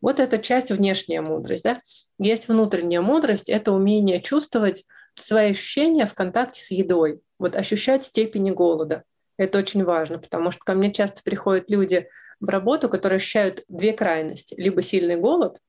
[0.00, 1.80] Вот эта часть внешняя мудрость, да.
[2.18, 8.50] Есть внутренняя мудрость, это умение чувствовать свои ощущения в контакте с едой вот ощущать степени
[8.50, 9.02] голода.
[9.40, 13.94] Это очень важно, потому что ко мне часто приходят люди в работу, которые ощущают две
[13.94, 14.54] крайности.
[14.58, 15.60] Либо сильный голод,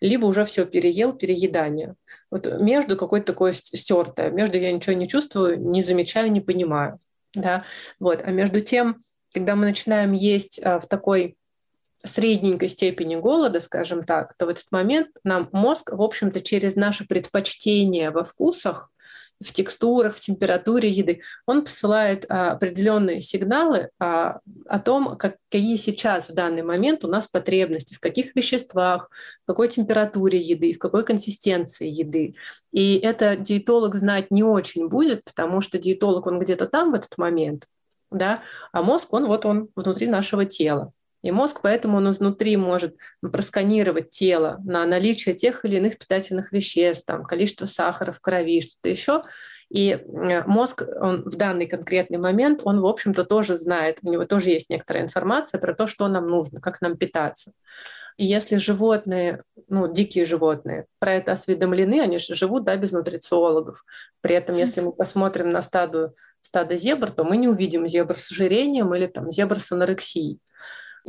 [0.00, 1.96] либо уже все переел, переедание.
[2.30, 6.98] Вот между какое-то такое стертое, между я ничего не чувствую, не замечаю, не понимаю.
[7.34, 7.64] Да?
[7.98, 8.22] Вот.
[8.24, 8.96] А между тем,
[9.34, 11.36] когда мы начинаем есть а, в такой
[12.02, 17.06] средненькой степени голода, скажем так, то в этот момент нам мозг, в общем-то, через наши
[17.06, 18.90] предпочтения во вкусах
[19.42, 25.76] в текстурах, в температуре еды, он посылает а, определенные сигналы а, о том, как, какие
[25.76, 29.10] сейчас в данный момент у нас потребности, в каких веществах,
[29.44, 32.34] в какой температуре еды, в какой консистенции еды.
[32.70, 37.16] И это диетолог знать не очень будет, потому что диетолог, он где-то там в этот
[37.16, 37.66] момент,
[38.10, 40.92] да, а мозг, он вот он внутри нашего тела.
[41.22, 47.06] И мозг поэтому он изнутри может просканировать тело на наличие тех или иных питательных веществ,
[47.06, 49.22] там, количество сахара в крови, что-то еще.
[49.68, 54.24] И э, мозг он в данный конкретный момент, он, в общем-то, тоже знает, у него
[54.24, 57.52] тоже есть некоторая информация про то, что нам нужно, как нам питаться.
[58.16, 63.84] И если животные, ну, дикие животные, про это осведомлены, они же живут, да, без нутрициологов.
[64.20, 68.30] При этом, если мы посмотрим на стаду, стадо зебр, то мы не увидим зебр с
[68.30, 70.38] ожирением или там зебр с анорексией.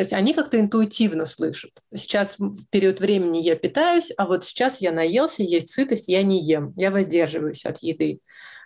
[0.02, 1.74] То есть они как-то интуитивно слышат.
[1.94, 6.42] Сейчас в период времени я питаюсь, а вот сейчас я наелся, есть сытость, я не
[6.42, 8.20] ем, я воздерживаюсь от еды.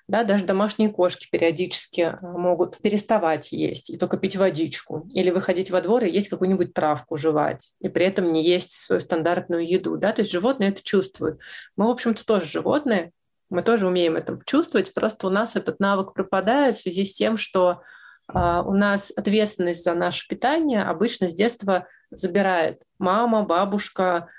[0.08, 5.10] Да, даже домашние кошки периодически а, могут переставать есть и только пить водичку.
[5.14, 7.74] Или выходить во двор и есть какую-нибудь травку жевать.
[7.82, 9.98] И при этом не есть свою стандартную еду.
[9.98, 10.14] Да?
[10.14, 11.42] То есть животные это чувствуют.
[11.76, 13.12] Мы, в общем-то, тоже животные.
[13.50, 14.94] Мы тоже умеем это чувствовать.
[14.94, 17.82] Просто у нас этот навык пропадает в связи с тем, что
[18.28, 24.30] у нас ответственность за наше питание обычно с детства забирает мама, бабушка,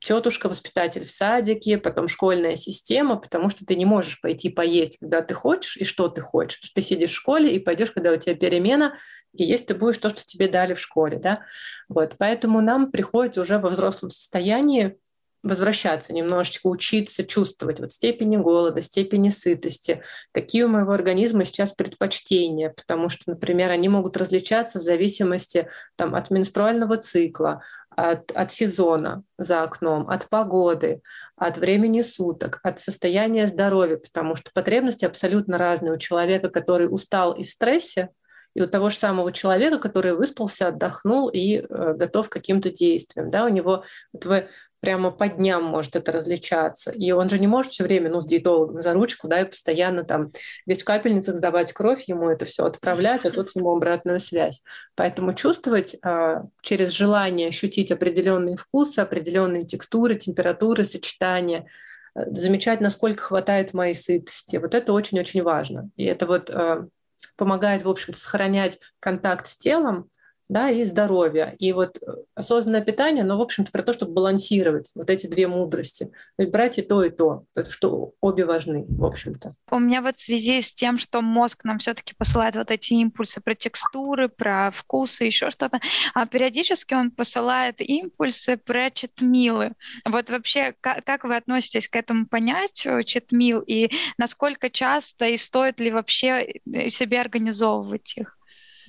[0.00, 5.22] тетушка, воспитатель в садике, потом школьная система, потому что ты не можешь пойти поесть, когда
[5.22, 6.58] ты хочешь и что ты хочешь.
[6.74, 8.96] Ты сидишь в школе и пойдешь, когда у тебя перемена,
[9.32, 11.18] и есть ты будешь то, что тебе дали в школе.
[11.18, 11.42] Да?
[11.88, 12.16] Вот.
[12.18, 14.98] Поэтому нам приходится уже во взрослом состоянии
[15.42, 20.02] возвращаться, немножечко учиться чувствовать вот степени голода, степени сытости,
[20.32, 26.14] какие у моего организма сейчас предпочтения, потому что, например, они могут различаться в зависимости там,
[26.14, 27.62] от менструального цикла,
[27.96, 31.02] от, от сезона за окном, от погоды,
[31.36, 37.32] от времени суток, от состояния здоровья, потому что потребности абсолютно разные у человека, который устал
[37.32, 38.10] и в стрессе,
[38.54, 43.30] и у того же самого человека, который выспался, отдохнул и э, готов к каким-то действиям.
[43.30, 44.44] Да, у него вот в
[44.82, 46.90] прямо по дням может это различаться.
[46.90, 50.02] И он же не может все время, ну, с диетологом за ручку, да, и постоянно
[50.02, 50.32] там
[50.66, 54.60] весь в капельницах сдавать кровь, ему это все отправлять, а тут ему обратную связь.
[54.96, 61.68] Поэтому чувствовать а, через желание ощутить определенные вкусы, определенные текстуры, температуры, сочетания,
[62.16, 64.56] э, замечать, насколько хватает моей сытости.
[64.56, 65.90] Вот это очень-очень важно.
[65.94, 66.88] И это вот а,
[67.36, 70.10] помогает, в общем-то, сохранять контакт с телом,
[70.48, 71.54] да, и здоровья.
[71.58, 75.46] И вот э, осознанное питание, ну, в общем-то, про то, чтобы балансировать вот эти две
[75.46, 76.04] мудрости.
[76.36, 79.52] То есть брать и то, и то, потому что обе важны, в общем-то.
[79.70, 82.94] У меня вот в связи с тем, что мозг нам все таки посылает вот эти
[82.94, 85.80] импульсы про текстуры, про вкусы, еще что-то,
[86.14, 89.72] а периодически он посылает импульсы про читмилы.
[90.04, 95.80] Вот вообще, как, как вы относитесь к этому понятию читмил и насколько часто и стоит
[95.80, 98.38] ли вообще э, себе организовывать их?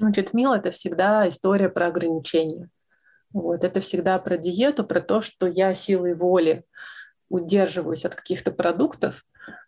[0.04, 2.70] Значит, мил— это всегда история про ограничения.
[3.32, 3.64] Вот.
[3.64, 6.66] Это всегда про диету, про то, что я силой воли
[7.30, 9.24] удерживаюсь от каких-то продуктов,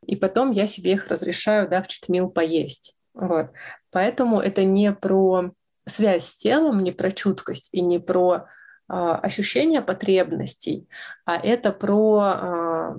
[0.06, 2.98] и потом я себе их разрешаю да, в читмил поесть.
[3.14, 3.52] Вот.
[3.92, 5.52] Поэтому это не про
[5.88, 8.48] связь с телом, не про чуткость и не про
[8.90, 10.90] а, ощущение потребностей,
[11.24, 12.96] а это про а,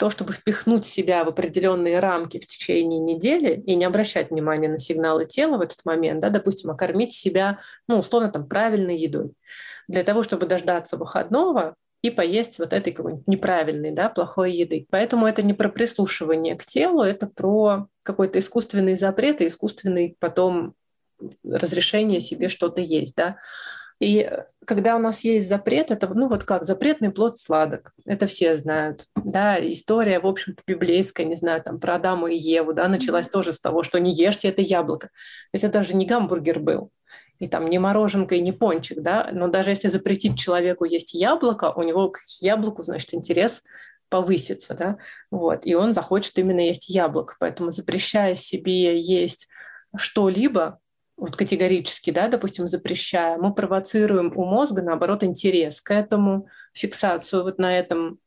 [0.00, 4.78] то, чтобы впихнуть себя в определенные рамки в течение недели и не обращать внимания на
[4.78, 9.34] сигналы тела в этот момент, да, допустим, окормить себя, ну, условно, там, правильной едой.
[9.88, 14.86] Для того, чтобы дождаться выходного, и поесть вот этой какой-нибудь неправильной, да, плохой еды.
[14.88, 20.72] Поэтому это не про прислушивание к телу, это про какой-то искусственный запрет и искусственный потом
[21.44, 23.36] разрешение себе что-то есть, да.
[24.00, 28.26] И э, когда у нас есть запрет, это, ну вот как, запретный плод сладок, это
[28.26, 32.88] все знают, да, история, в общем-то, библейская, не знаю, там, про Адама и Еву, да,
[32.88, 35.08] началась тоже с того, что не ешьте это яблоко.
[35.08, 35.12] То
[35.52, 36.90] есть это даже не гамбургер был,
[37.38, 41.70] и там не мороженка, и не пончик, да, но даже если запретить человеку есть яблоко,
[41.76, 43.62] у него к яблоку, значит, интерес
[44.08, 44.96] повысится, да,
[45.30, 49.48] вот, и он захочет именно есть яблоко, поэтому запрещая себе есть
[49.94, 50.80] что-либо,
[51.20, 57.58] вот категорически, да, допустим, запрещая, мы провоцируем у мозга, наоборот, интерес к этому, фиксацию вот
[57.58, 58.18] на этом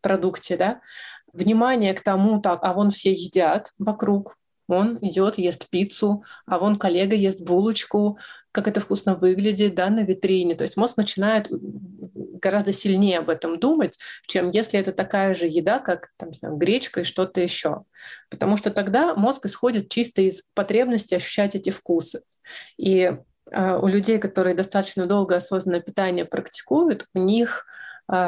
[0.00, 0.80] продукте, да,
[1.32, 6.78] внимание к тому, так, а вон все едят вокруг, он идет, ест пиццу, а вон
[6.78, 8.18] коллега ест булочку,
[8.52, 10.54] как это вкусно выглядит да, на витрине.
[10.54, 15.78] То есть мозг начинает гораздо сильнее об этом думать, чем если это такая же еда,
[15.78, 17.84] как там, знаю, гречка и что-то еще.
[18.30, 22.22] Потому что тогда мозг исходит чисто из потребности ощущать эти вкусы.
[22.76, 23.12] И
[23.50, 27.66] э, у людей, которые достаточно долго осознанное питание практикуют, у них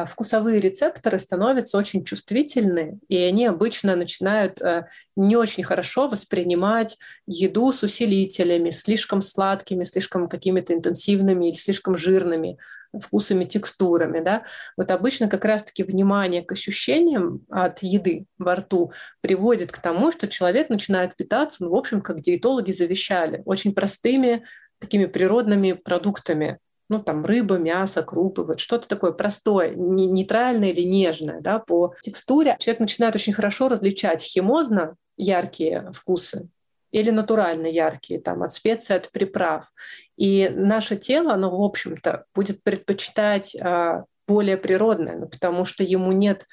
[0.07, 7.71] вкусовые рецепторы становятся очень чувствительны, и они обычно начинают э, не очень хорошо воспринимать еду
[7.71, 12.57] с усилителями, слишком сладкими, слишком какими-то интенсивными или слишком жирными
[12.99, 14.21] вкусами, текстурами.
[14.21, 14.45] Да?
[14.79, 20.29] Вот обычно как раз-таки внимание к ощущениям от еды во рту приводит к тому, что
[20.29, 24.45] человек начинает питаться, ну, в общем, как диетологи завещали, очень простыми
[24.79, 31.41] такими природными продуктами, ну, там, рыба, мясо, крупы, вот что-то такое простое, нейтральное или нежное,
[31.41, 36.49] да, по текстуре, человек начинает очень хорошо различать химозно яркие вкусы
[36.91, 39.73] или натурально яркие, там, от специй, от приправ.
[40.17, 46.13] И наше тело, оно, в общем-то, будет предпочитать а, более природное, ну, потому что ему
[46.13, 46.47] нет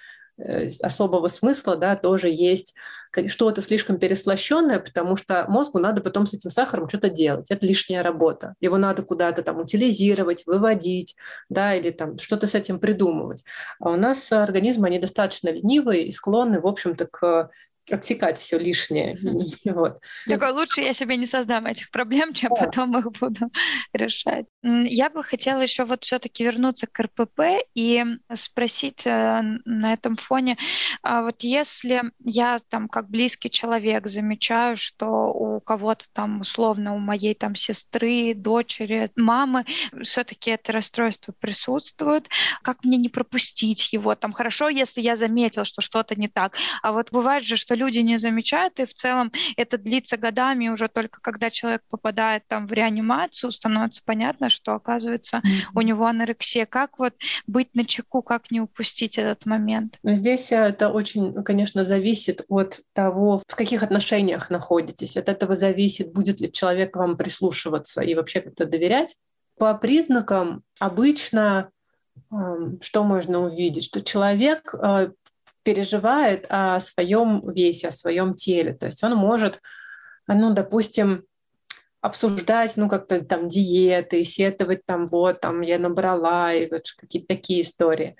[0.81, 2.75] особого смысла, да, тоже есть
[3.27, 7.51] что-то слишком переслащенное, потому что мозгу надо потом с этим сахаром что-то делать.
[7.51, 8.55] Это лишняя работа.
[8.61, 11.15] Его надо куда-то там утилизировать, выводить,
[11.49, 13.43] да, или там что-то с этим придумывать.
[13.79, 17.49] А у нас организмы, они достаточно ленивые и склонны, в общем-то, к
[17.89, 19.17] отсекать все лишнее.
[19.71, 19.99] Вот.
[20.27, 22.65] Такой лучше я себе не создам этих проблем, чем да.
[22.65, 23.51] потом их буду
[23.93, 24.45] решать.
[24.63, 27.41] Я бы хотела еще вот все-таки вернуться к РПП
[27.73, 30.57] и спросить э, на этом фоне,
[31.03, 36.99] а вот если я там как близкий человек замечаю, что у кого-то там условно у
[36.99, 39.65] моей там сестры, дочери, мамы
[40.03, 42.27] все-таки это расстройство присутствует,
[42.61, 44.15] как мне не пропустить его?
[44.15, 47.99] Там хорошо, если я заметил, что что-то не так, а вот бывает же, что люди
[47.99, 52.73] не замечают, и в целом это длится годами, уже только когда человек попадает там в
[52.73, 55.71] реанимацию, становится понятно, что оказывается mm-hmm.
[55.75, 56.65] у него анорексия.
[56.65, 57.13] Как вот
[57.47, 59.99] быть на чеку, как не упустить этот момент?
[60.03, 65.17] Здесь это очень, конечно, зависит от того, в каких отношениях находитесь.
[65.17, 69.15] От этого зависит, будет ли человек вам прислушиваться и вообще как-то доверять.
[69.57, 71.69] По признакам обычно
[72.81, 73.85] что можно увидеть?
[73.85, 75.11] Что человек э,
[75.63, 78.73] переживает о своем весе, о своем теле.
[78.73, 79.61] То есть он может,
[80.27, 81.23] ну, допустим,
[82.01, 87.61] обсуждать, ну, как-то там диеты, сетовать там, вот, там, я набрала, и вот какие-то такие
[87.61, 88.15] истории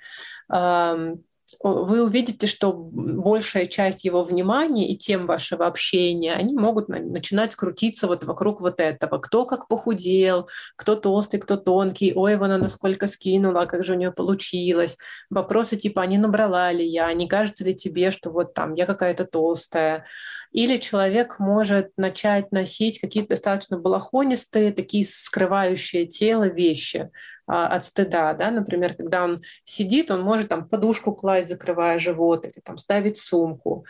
[1.59, 8.07] вы увидите, что большая часть его внимания и тем вашего общения, они могут начинать крутиться
[8.07, 9.17] вот вокруг вот этого.
[9.19, 14.11] Кто как похудел, кто толстый, кто тонкий, ой, она насколько скинула, как же у нее
[14.11, 14.97] получилось.
[15.29, 18.85] Вопросы типа, а не набрала ли я, не кажется ли тебе, что вот там я
[18.85, 20.05] какая-то толстая.
[20.51, 27.09] Или человек может начать носить какие-то достаточно балахонистые, такие скрывающие тело вещи
[27.40, 32.45] а, от стыда, да, например, когда он сидит, он может там подушку класть, закрывая живот,
[32.45, 33.85] или там ставить сумку.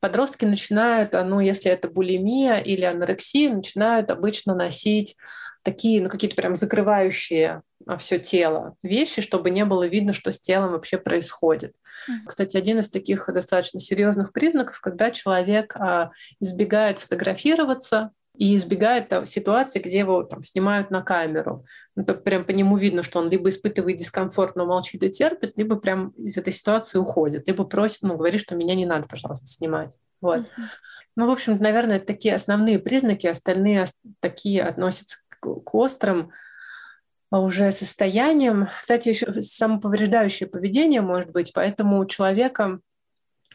[0.00, 5.16] Подростки начинают, а, ну, если это булимия или анорексия, начинают обычно носить
[5.62, 10.40] такие, ну, какие-то прям закрывающие а, все тело вещи, чтобы не было видно, что с
[10.40, 11.72] телом вообще происходит.
[12.08, 12.26] Mm-hmm.
[12.26, 19.24] Кстати, один из таких достаточно серьезных признаков, когда человек а, избегает фотографироваться и избегает там,
[19.24, 21.64] ситуации, где его там, снимают на камеру.
[21.96, 25.76] Ну, прям по нему видно, что он либо испытывает дискомфорт, но молчит и терпит, либо
[25.76, 29.98] прям из этой ситуации уходит, либо просит, ну, говорит, что меня не надо, пожалуйста, снимать.
[30.20, 30.46] Вот.
[31.16, 33.84] Ну, в общем, наверное, это такие основные признаки, остальные
[34.20, 36.30] такие относятся к острым
[37.30, 38.68] а, уже состоянием.
[38.80, 42.80] Кстати, еще самоповреждающее поведение может быть, поэтому у человека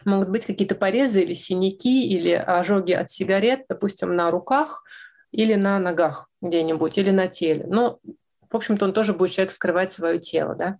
[0.04, 4.84] могут быть какие-то порезы или синяки, или ожоги от сигарет, допустим, на руках
[5.32, 7.66] или на ногах где-нибудь, или на теле.
[7.68, 8.00] Но,
[8.50, 10.78] в общем-то, он тоже будет человек скрывать свое тело, да.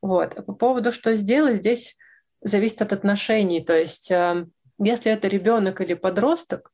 [0.00, 0.34] Вот.
[0.36, 1.96] А по поводу, что сделать, здесь
[2.40, 3.62] зависит от отношений.
[3.64, 4.46] То есть, э,
[4.78, 6.71] если это ребенок или подросток,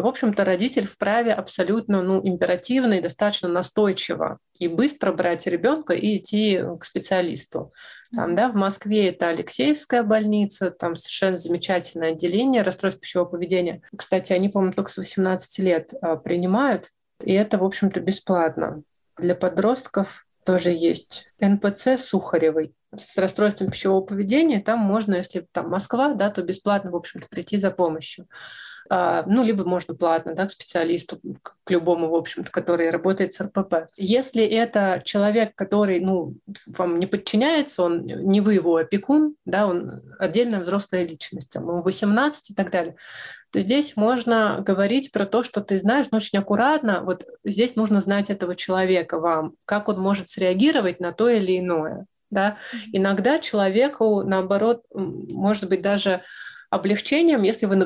[0.00, 6.16] в общем-то, родитель вправе абсолютно ну, императивно и достаточно настойчиво и быстро брать ребенка и
[6.16, 7.72] идти к специалисту.
[8.14, 13.82] Там, да, в Москве это Алексеевская больница, там совершенно замечательное отделение расстройств пищевого поведения.
[13.96, 16.90] Кстати, они, по-моему, только с 18 лет а, принимают,
[17.22, 18.82] и это, в общем-то, бесплатно.
[19.16, 24.60] Для подростков тоже есть НПЦ Сухаревой с расстройством пищевого поведения.
[24.60, 28.26] Там можно, если там Москва, да, то бесплатно, в общем-то, прийти за помощью.
[28.92, 33.40] А, ну, либо можно платно, да, к специалисту, к любому, в общем-то, который работает с
[33.40, 33.86] РПП.
[33.96, 36.34] Если это человек, который, ну,
[36.66, 42.50] вам не подчиняется, он не вы его опекун, да, он отдельная взрослая личность, ему 18
[42.50, 42.96] и так далее,
[43.52, 48.00] то здесь можно говорить про то, что ты знаешь, но очень аккуратно, вот здесь нужно
[48.00, 52.06] знать этого человека вам, как он может среагировать на то или иное.
[52.30, 52.56] Да?
[52.92, 56.22] Иногда человеку, наоборот, может быть даже
[56.70, 57.76] облегчением, если вы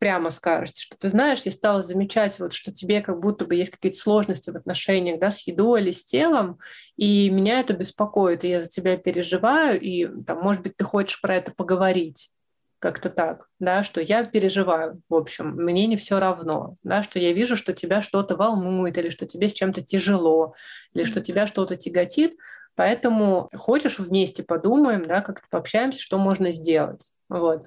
[0.00, 3.70] прямо скажете, что ты знаешь, я стала замечать, вот, что тебе как будто бы есть
[3.70, 6.58] какие-то сложности в отношениях да, с едой или с телом,
[6.96, 11.20] и меня это беспокоит, и я за тебя переживаю, и, там, может быть, ты хочешь
[11.20, 12.32] про это поговорить
[12.78, 17.34] как-то так, да, что я переживаю, в общем, мне не все равно, да, что я
[17.34, 20.54] вижу, что тебя что-то волнует, или что тебе с чем-то тяжело,
[20.94, 22.36] или что тебя что-то тяготит,
[22.74, 27.66] поэтому хочешь вместе подумаем, да, как-то пообщаемся, что можно сделать, вот.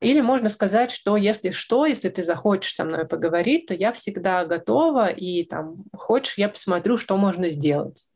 [0.00, 4.44] Или можно сказать, что если что, если ты захочешь со мной поговорить, то я всегда
[4.44, 8.08] готова, и там хочешь, я посмотрю, что можно сделать.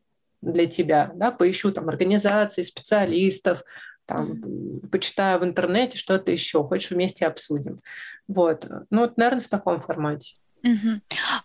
[0.43, 3.63] для тебя, да, поищу там организации, специалистов,
[4.05, 4.43] там,
[4.91, 7.81] почитаю в интернете что-то еще, хочешь вместе обсудим.
[8.27, 10.35] Вот, ну, вот, наверное, в таком формате.
[10.63, 11.01] Угу.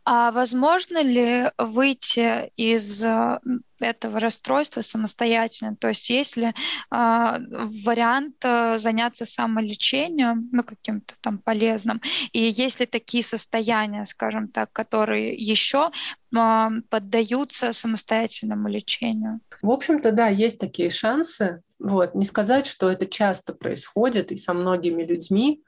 [0.06, 3.40] А возможно ли выйти из э,
[3.80, 5.76] этого расстройства самостоятельно?
[5.76, 6.54] То есть есть ли
[6.92, 7.40] а,
[7.84, 12.02] вариант э, заняться самолечением, ну, каким-то там полезным?
[12.32, 15.92] И есть ли такие состояния, скажем так, которые еще
[16.36, 19.40] а, поддаются самостоятельному лечению?
[19.64, 21.64] В общем-то, да, есть такие шансы.
[21.80, 22.14] Вот.
[22.14, 25.64] Не сказать, что это часто происходит и со многими людьми,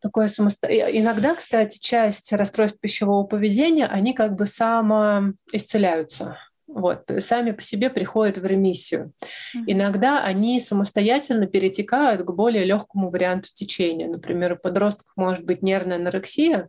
[0.00, 0.68] такое самосто...
[0.68, 6.38] Иногда, кстати, часть расстройств пищевого поведения, они как бы самоисцеляются.
[6.66, 9.12] Вот, сами по себе приходят в ремиссию.
[9.22, 9.64] Mm-hmm.
[9.68, 14.08] Иногда они самостоятельно перетекают к более легкому варианту течения.
[14.08, 16.68] Например, у подростков может быть нервная анорексия,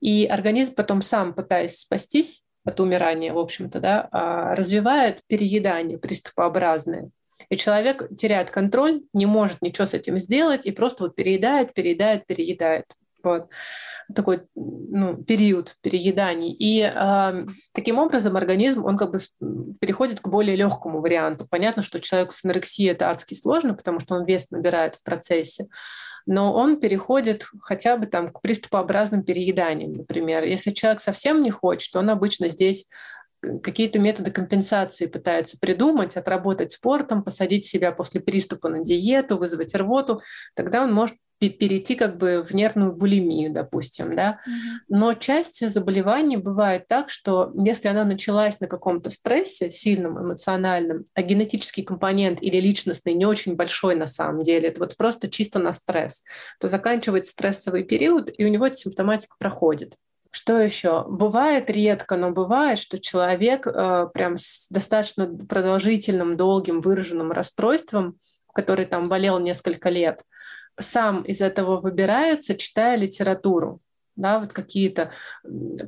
[0.00, 7.10] и организм потом сам, пытаясь спастись от умирания, в общем-то, да, а, развивает переедание приступообразное.
[7.48, 12.26] И человек теряет контроль, не может ничего с этим сделать и просто вот переедает, переедает,
[12.26, 12.84] переедает.
[13.22, 13.48] Вот
[14.14, 16.52] такой ну, период перееданий.
[16.52, 19.18] И э, таким образом организм, он как бы
[19.80, 21.46] переходит к более легкому варианту.
[21.50, 25.66] Понятно, что человеку с анорексией это адски сложно, потому что он вес набирает в процессе
[26.26, 30.42] но он переходит хотя бы там к приступообразным перееданиям, например.
[30.42, 32.86] Если человек совсем не хочет, то он обычно здесь
[33.62, 40.22] какие-то методы компенсации пытаются придумать, отработать спортом, посадить себя после приступа на диету, вызвать рвоту,
[40.54, 44.40] тогда он может перейти как бы в нервную булимию, допустим, да.
[44.88, 51.22] Но часть заболеваний бывает так, что если она началась на каком-то стрессе сильном, эмоциональном, а
[51.22, 55.72] генетический компонент или личностный не очень большой на самом деле, это вот просто чисто на
[55.72, 56.24] стресс,
[56.58, 59.96] то заканчивается стрессовый период, и у него эта симптоматика проходит.
[60.30, 61.04] Что еще?
[61.08, 68.18] Бывает редко, но бывает, что человек э, прям с достаточно продолжительным, долгим, выраженным расстройством,
[68.52, 70.22] который там болел несколько лет,
[70.78, 73.80] сам из этого выбирается, читая литературу.
[74.14, 75.12] Да, вот какие-то.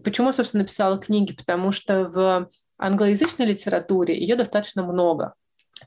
[0.04, 1.34] Почему, собственно, написала книги?
[1.34, 5.34] Потому что в англоязычной литературе ее достаточно много.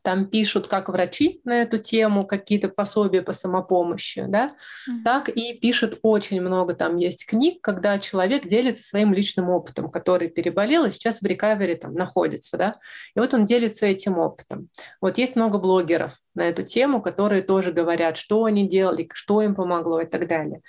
[0.04, 4.56] Там пишут как врачи на эту тему, какие-то пособия по самопомощи, да,
[4.88, 5.04] mm-hmm.
[5.04, 6.74] так и пишут очень много.
[6.74, 11.76] Там есть книг, когда человек делится своим личным опытом, который переболел и сейчас в рекавере
[11.76, 12.76] там находится, да.
[13.16, 14.70] И вот он делится этим опытом.
[15.02, 19.56] Вот есть много блогеров на эту тему, которые тоже говорят, что они делали, что им
[19.56, 20.62] помогло и так далее.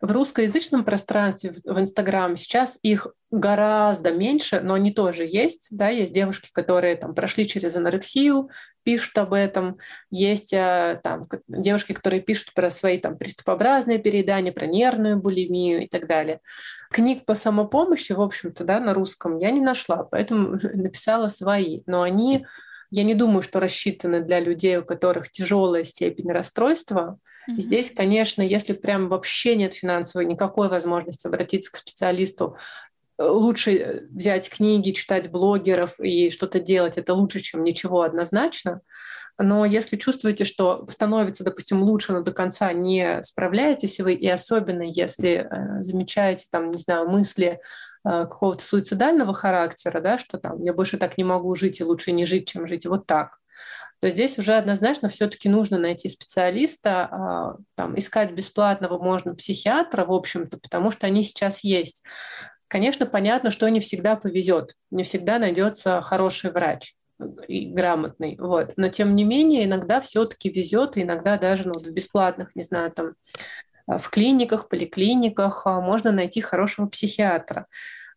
[0.00, 5.68] В русскоязычном пространстве, в Инстаграм, сейчас их гораздо меньше, но они тоже есть.
[5.70, 5.88] Да?
[5.88, 8.48] Есть девушки, которые там, прошли через анорексию,
[8.82, 9.76] пишут об этом.
[10.10, 15.86] Есть э, там, девушки, которые пишут про свои там, приступообразные переедания, про нервную булимию и
[15.86, 16.40] так далее.
[16.90, 21.82] Книг по самопомощи, в общем-то, да, на русском я не нашла, поэтому написала свои.
[21.84, 22.46] Но они,
[22.90, 27.18] я не думаю, что рассчитаны для людей, у которых тяжелая степень расстройства,
[27.56, 32.56] и здесь, конечно, если прям вообще нет финансовой никакой возможности обратиться к специалисту,
[33.18, 36.98] э, лучше э, взять книги, читать блогеров и что-то делать.
[36.98, 38.80] Это лучше, чем ничего однозначно.
[39.42, 44.82] Но если чувствуете, что становится, допустим, лучше, но до конца не справляетесь вы, и особенно
[44.82, 47.58] если э, замечаете, там, не знаю, мысли
[48.04, 52.12] э, какого-то суицидального характера, да, что там я больше так не могу жить и лучше
[52.12, 53.38] не жить, чем жить вот так,
[54.00, 60.12] то здесь уже однозначно все-таки нужно найти специалиста, а, там, искать бесплатного можно психиатра, в
[60.12, 62.02] общем-то, потому что они сейчас есть.
[62.68, 66.94] Конечно, понятно, что не всегда повезет, не всегда найдется хороший врач
[67.46, 68.72] и грамотный, вот.
[68.76, 73.14] Но тем не менее иногда все-таки везет, иногда даже ну, в бесплатных, не знаю, там
[73.86, 77.66] в клиниках, поликлиниках а, можно найти хорошего психиатра.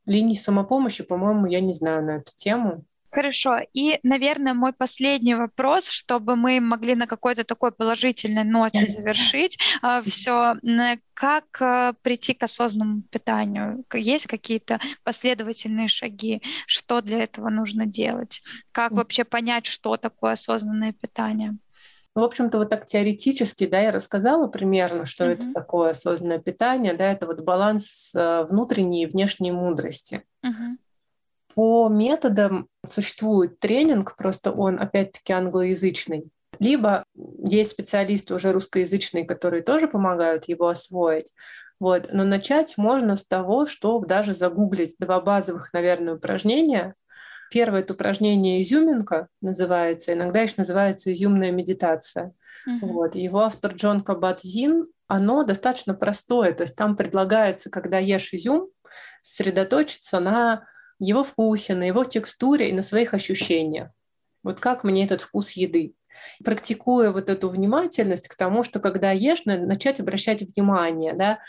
[0.06, 2.86] Линии самопомощи, по-моему, я не знаю на эту тему.
[3.14, 3.60] Хорошо.
[3.74, 10.02] И, наверное, мой последний вопрос, чтобы мы могли на какой-то такой положительной ноте завершить а,
[10.02, 10.56] все.
[11.14, 13.86] Как а, прийти к осознанному питанию?
[13.94, 16.42] Есть какие-то последовательные шаги?
[16.66, 18.42] Что для этого нужно делать?
[18.72, 21.56] Как вообще понять, что такое осознанное питание?
[22.16, 25.34] В общем-то, вот так теоретически, да, я рассказала примерно, что mm-hmm.
[25.34, 30.24] это такое осознанное питание, да, это вот баланс а, внутренней и внешней мудрости.
[30.44, 30.78] Mm-hmm.
[31.56, 36.30] По методам существует тренинг, просто он опять-таки англоязычный.
[36.60, 37.04] Либо
[37.46, 41.34] есть специалисты уже русскоязычные, которые тоже помогают его освоить.
[41.80, 42.10] Вот.
[42.12, 46.96] Но начать можно с того, что даже загуглить два базовых, наверное, упражнения.
[47.52, 52.34] Первое это упражнение изюминка называется, иногда еще называется изюмная медитация.
[52.68, 52.80] Uh-huh.
[52.82, 53.16] Вот.
[53.16, 58.70] Его автор Джон Кабат-Зин, оно достаточно простое, то есть там предлагается, когда ешь изюм,
[59.22, 60.66] сосредоточиться на
[61.04, 63.90] его вкусе, на его текстуре и на своих ощущениях.
[64.44, 65.94] Вот как мне этот вкус еды.
[66.44, 71.40] Практикуя вот эту внимательность к тому, что когда ешь, начать обращать внимание, да,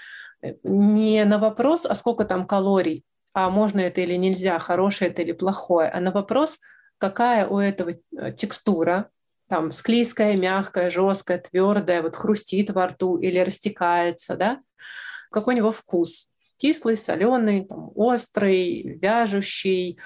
[0.62, 5.32] не на вопрос, а сколько там калорий, а можно это или нельзя, хорошее это или
[5.32, 6.58] плохое, а на вопрос,
[6.98, 9.10] какая у этого э, текстура,
[9.48, 14.60] там склизкая, мягкая, жесткая, твердая, вот хрустит во рту или растекается, да,
[15.30, 19.98] какой у него вкус, кислый, соленый, там, острый, вяжущий,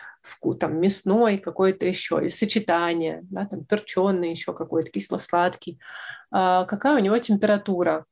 [0.61, 5.79] там, мясной какой-то еще, или сочетание, да, там, перченый еще какой-то, кисло-сладкий.
[6.31, 8.05] А какая у него температура?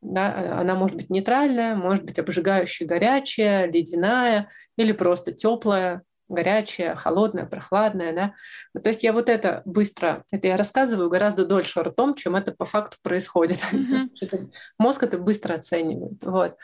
[0.00, 7.46] Да, она может быть нейтральная, может быть обжигающая, горячая, ледяная или просто теплая, горячая, холодная,
[7.46, 8.80] прохладная, да.
[8.80, 12.64] То есть я вот это быстро, это я рассказываю гораздо дольше ртом, чем это по
[12.64, 13.64] факту происходит.
[13.72, 14.52] Mm-hmm.
[14.78, 16.22] Мозг это быстро оценивает.
[16.22, 16.56] Вот.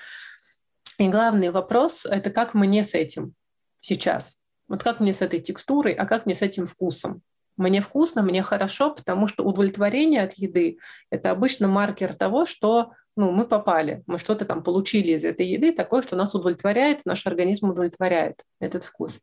[0.98, 3.34] И главный вопрос– это как мне с этим
[3.80, 4.38] сейчас?
[4.68, 7.22] Вот как мне с этой текстурой, а как мне с этим вкусом?
[7.56, 10.78] Мне вкусно, мне хорошо, потому что удовлетворение от еды–
[11.10, 15.72] это обычно маркер того, что ну, мы попали, мы что-то там получили из этой еды,
[15.72, 19.20] такое, что нас удовлетворяет, наш организм удовлетворяет этот вкус.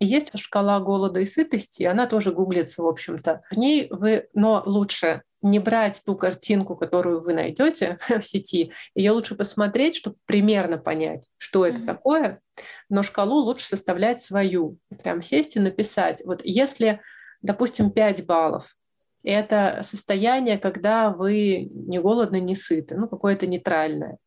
[0.00, 3.42] Есть шкала голода и сытости, она тоже гуглится, в общем-то.
[3.50, 9.12] В ней вы, но лучше не брать ту картинку, которую вы найдете в сети, ее
[9.12, 11.86] лучше посмотреть, чтобы примерно понять, что это mm-hmm.
[11.86, 12.40] такое,
[12.88, 16.22] но шкалу лучше составлять свою, прям сесть и написать.
[16.24, 17.00] Вот если,
[17.42, 18.76] допустим, 5 баллов,
[19.22, 24.18] это состояние, когда вы не голодны, не сыты, ну, какое-то нейтральное.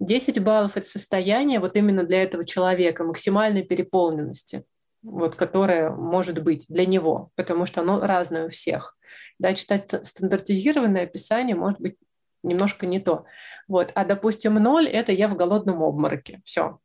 [0.00, 4.64] 10 баллов– это состояние вот именно для этого человека, максимальной переполненности–
[5.10, 8.96] вот, которое может быть для него, потому что оно разное у всех.
[9.38, 11.96] Да, читать стандартизированное описание может быть
[12.42, 13.24] немножко не то.
[13.66, 13.90] Вот.
[13.94, 16.40] А, допустим, ноль– это я в голодном обмороке.
[16.44, 16.78] Все.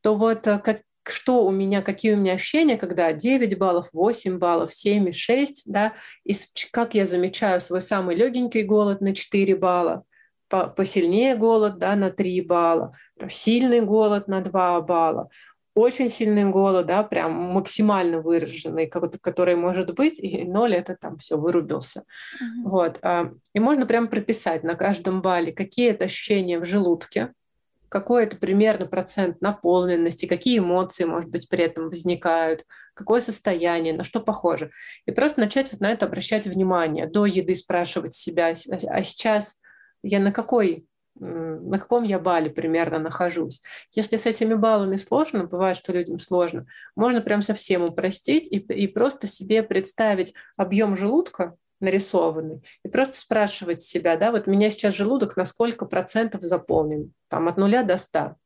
[0.00, 4.38] То вот э, как, что у меня, какие у меня ощущения, когда 9 баллов, 8
[4.38, 5.94] баллов, 7 и 6, да,
[6.24, 6.34] и
[6.70, 10.04] как я замечаю свой самый легенький голод на 4 балла,
[10.48, 12.96] посильнее голод да, на 3 балла,
[13.28, 15.28] сильный голод на 2 балла,
[15.74, 21.38] очень сильный голод, да, прям максимально выраженный, который может быть, и ноль это там все
[21.38, 22.00] вырубился.
[22.00, 22.62] Mm-hmm.
[22.64, 22.98] Вот.
[23.02, 27.32] А, и можно прям прописать на каждом бале, какие это ощущения в желудке,
[27.88, 32.64] какой это примерно процент наполненности, какие эмоции, может быть, при этом возникают,
[32.94, 34.70] какое состояние, на что похоже.
[35.04, 39.58] И просто начать вот на это обращать внимание, до еды спрашивать себя, а сейчас
[40.02, 43.62] я на какой на каком я бале примерно нахожусь.
[43.92, 48.86] Если с этими баллами сложно, бывает, что людям сложно, можно прям совсем упростить и, и
[48.86, 55.36] просто себе представить объем желудка нарисованный и просто спрашивать себя, да, вот меня сейчас желудок
[55.36, 58.36] на сколько процентов заполнен, там от нуля до ста.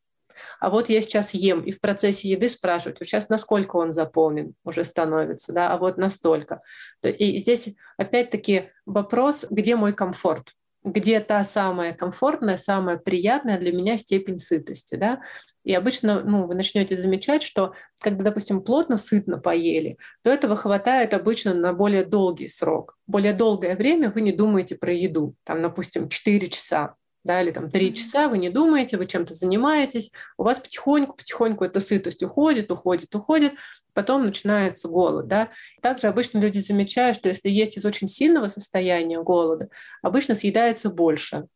[0.61, 4.55] А вот я сейчас ем, и в процессе еды спрашивать, вот сейчас насколько он заполнен
[4.65, 6.63] уже становится, да, а вот настолько.
[7.03, 10.53] И здесь опять-таки вопрос, где мой комфорт
[10.87, 14.95] где та самая комфортная, самая приятная для меня степень сытости.
[14.95, 15.21] Да?
[15.65, 21.13] И обычно ну, вы начнете замечать, что когда, допустим, плотно, сытно поели, то этого хватает
[21.13, 22.97] обычно на более долгий срок.
[23.09, 26.95] Более долгое время вы не думаете про еду, там, допустим, 4 часа
[27.27, 31.81] да, или там три часа, вы не думаете, вы чем-то занимаетесь, у вас потихоньку-потихоньку эта
[31.81, 33.53] сытость уходит, уходит, уходит,
[33.93, 35.51] потом начинается голод, да.
[35.83, 39.69] Также обычно люди замечают, что если есть из очень сильного состояния голода,
[40.03, 41.47] обычно съедается больше,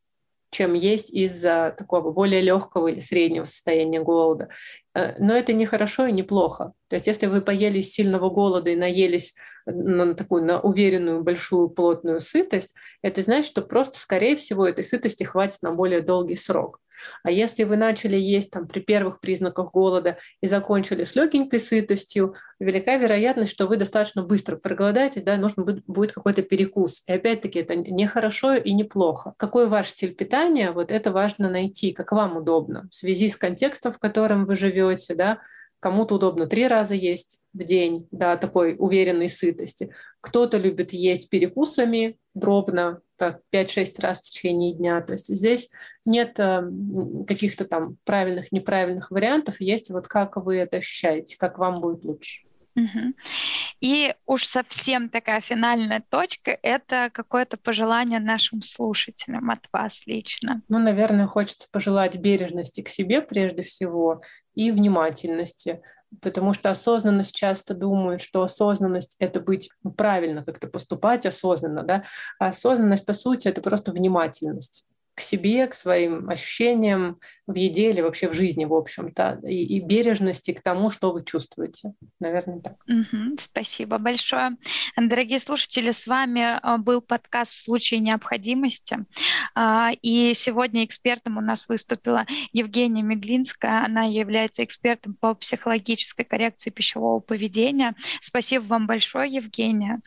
[0.51, 4.48] чем есть из-за такого более легкого или среднего состояния голода.
[4.94, 6.72] Э, но это не хорошо и не плохо.
[6.88, 9.34] То есть если вы поели сильного голода и наелись
[9.66, 15.24] на такую на уверенную большую плотную сытость, это значит, что просто, скорее всего, этой сытости
[15.24, 16.80] хватит на более долгий срок.
[17.22, 22.34] А если вы начали есть там, при первых признаках голода и закончили с легенькой сытостью,
[22.59, 27.03] велика вероятность, что вы достаточно быстро проголодаетесь, да, нужно будет какой-то перекус.
[27.07, 29.34] И опять-таки это не хорошо и не плохо.
[29.36, 33.92] Какой ваш стиль питания, вот это важно найти, как вам удобно, в связи с контекстом,
[33.92, 35.38] в котором вы живете, да,
[35.80, 39.90] Кому-то удобно три раза есть в день, да, такой уверенной сытости.
[40.20, 45.01] Кто-то любит есть перекусами дробно, так 5-6 раз в течение дня.
[45.03, 45.70] То есть здесь
[46.05, 46.62] нет э,
[47.26, 49.61] каких-то там правильных, неправильных вариантов.
[49.61, 52.43] Есть вот как вы это ощущаете, как вам будет лучше.
[52.76, 53.14] Угу.
[53.81, 60.62] И уж совсем такая финальная точка— это какое-то пожелание нашим слушателям от вас лично.
[60.68, 64.22] Ну, наверное, хочется пожелать бережности к себе прежде всего
[64.55, 65.83] и внимательности,
[66.20, 72.04] потому что осознанность часто думают, что осознанность— это быть правильно как-то поступать осознанно, да,
[72.38, 74.84] а осознанность, по сути, это просто внимательность
[75.20, 79.80] к себе, к своим ощущениям в еде или вообще в жизни, в общем-то, и, и
[79.80, 81.92] бережности к тому, что вы чувствуете.
[82.20, 82.76] Наверное, так.
[82.88, 84.56] Угу, спасибо большое.
[84.96, 89.04] Дорогие слушатели, с вами а, был подкаст «В случае необходимости».
[89.54, 93.84] А, и сегодня экспертом у нас выступила Евгения Меглинская.
[93.84, 97.94] Она является экспертом по психологической коррекции пищевого поведения.
[98.22, 100.00] Спасибо вам большое, Евгения.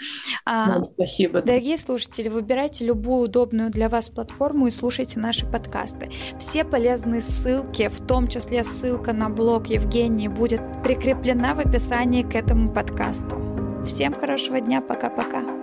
[0.45, 1.41] А, спасибо.
[1.41, 6.09] Дорогие слушатели, выбирайте любую удобную для вас платформу и слушайте наши подкасты.
[6.39, 12.35] Все полезные ссылки, в том числе ссылка на блог Евгении, будет прикреплена в описании к
[12.35, 13.37] этому подкасту.
[13.85, 15.62] Всем хорошего дня, пока-пока.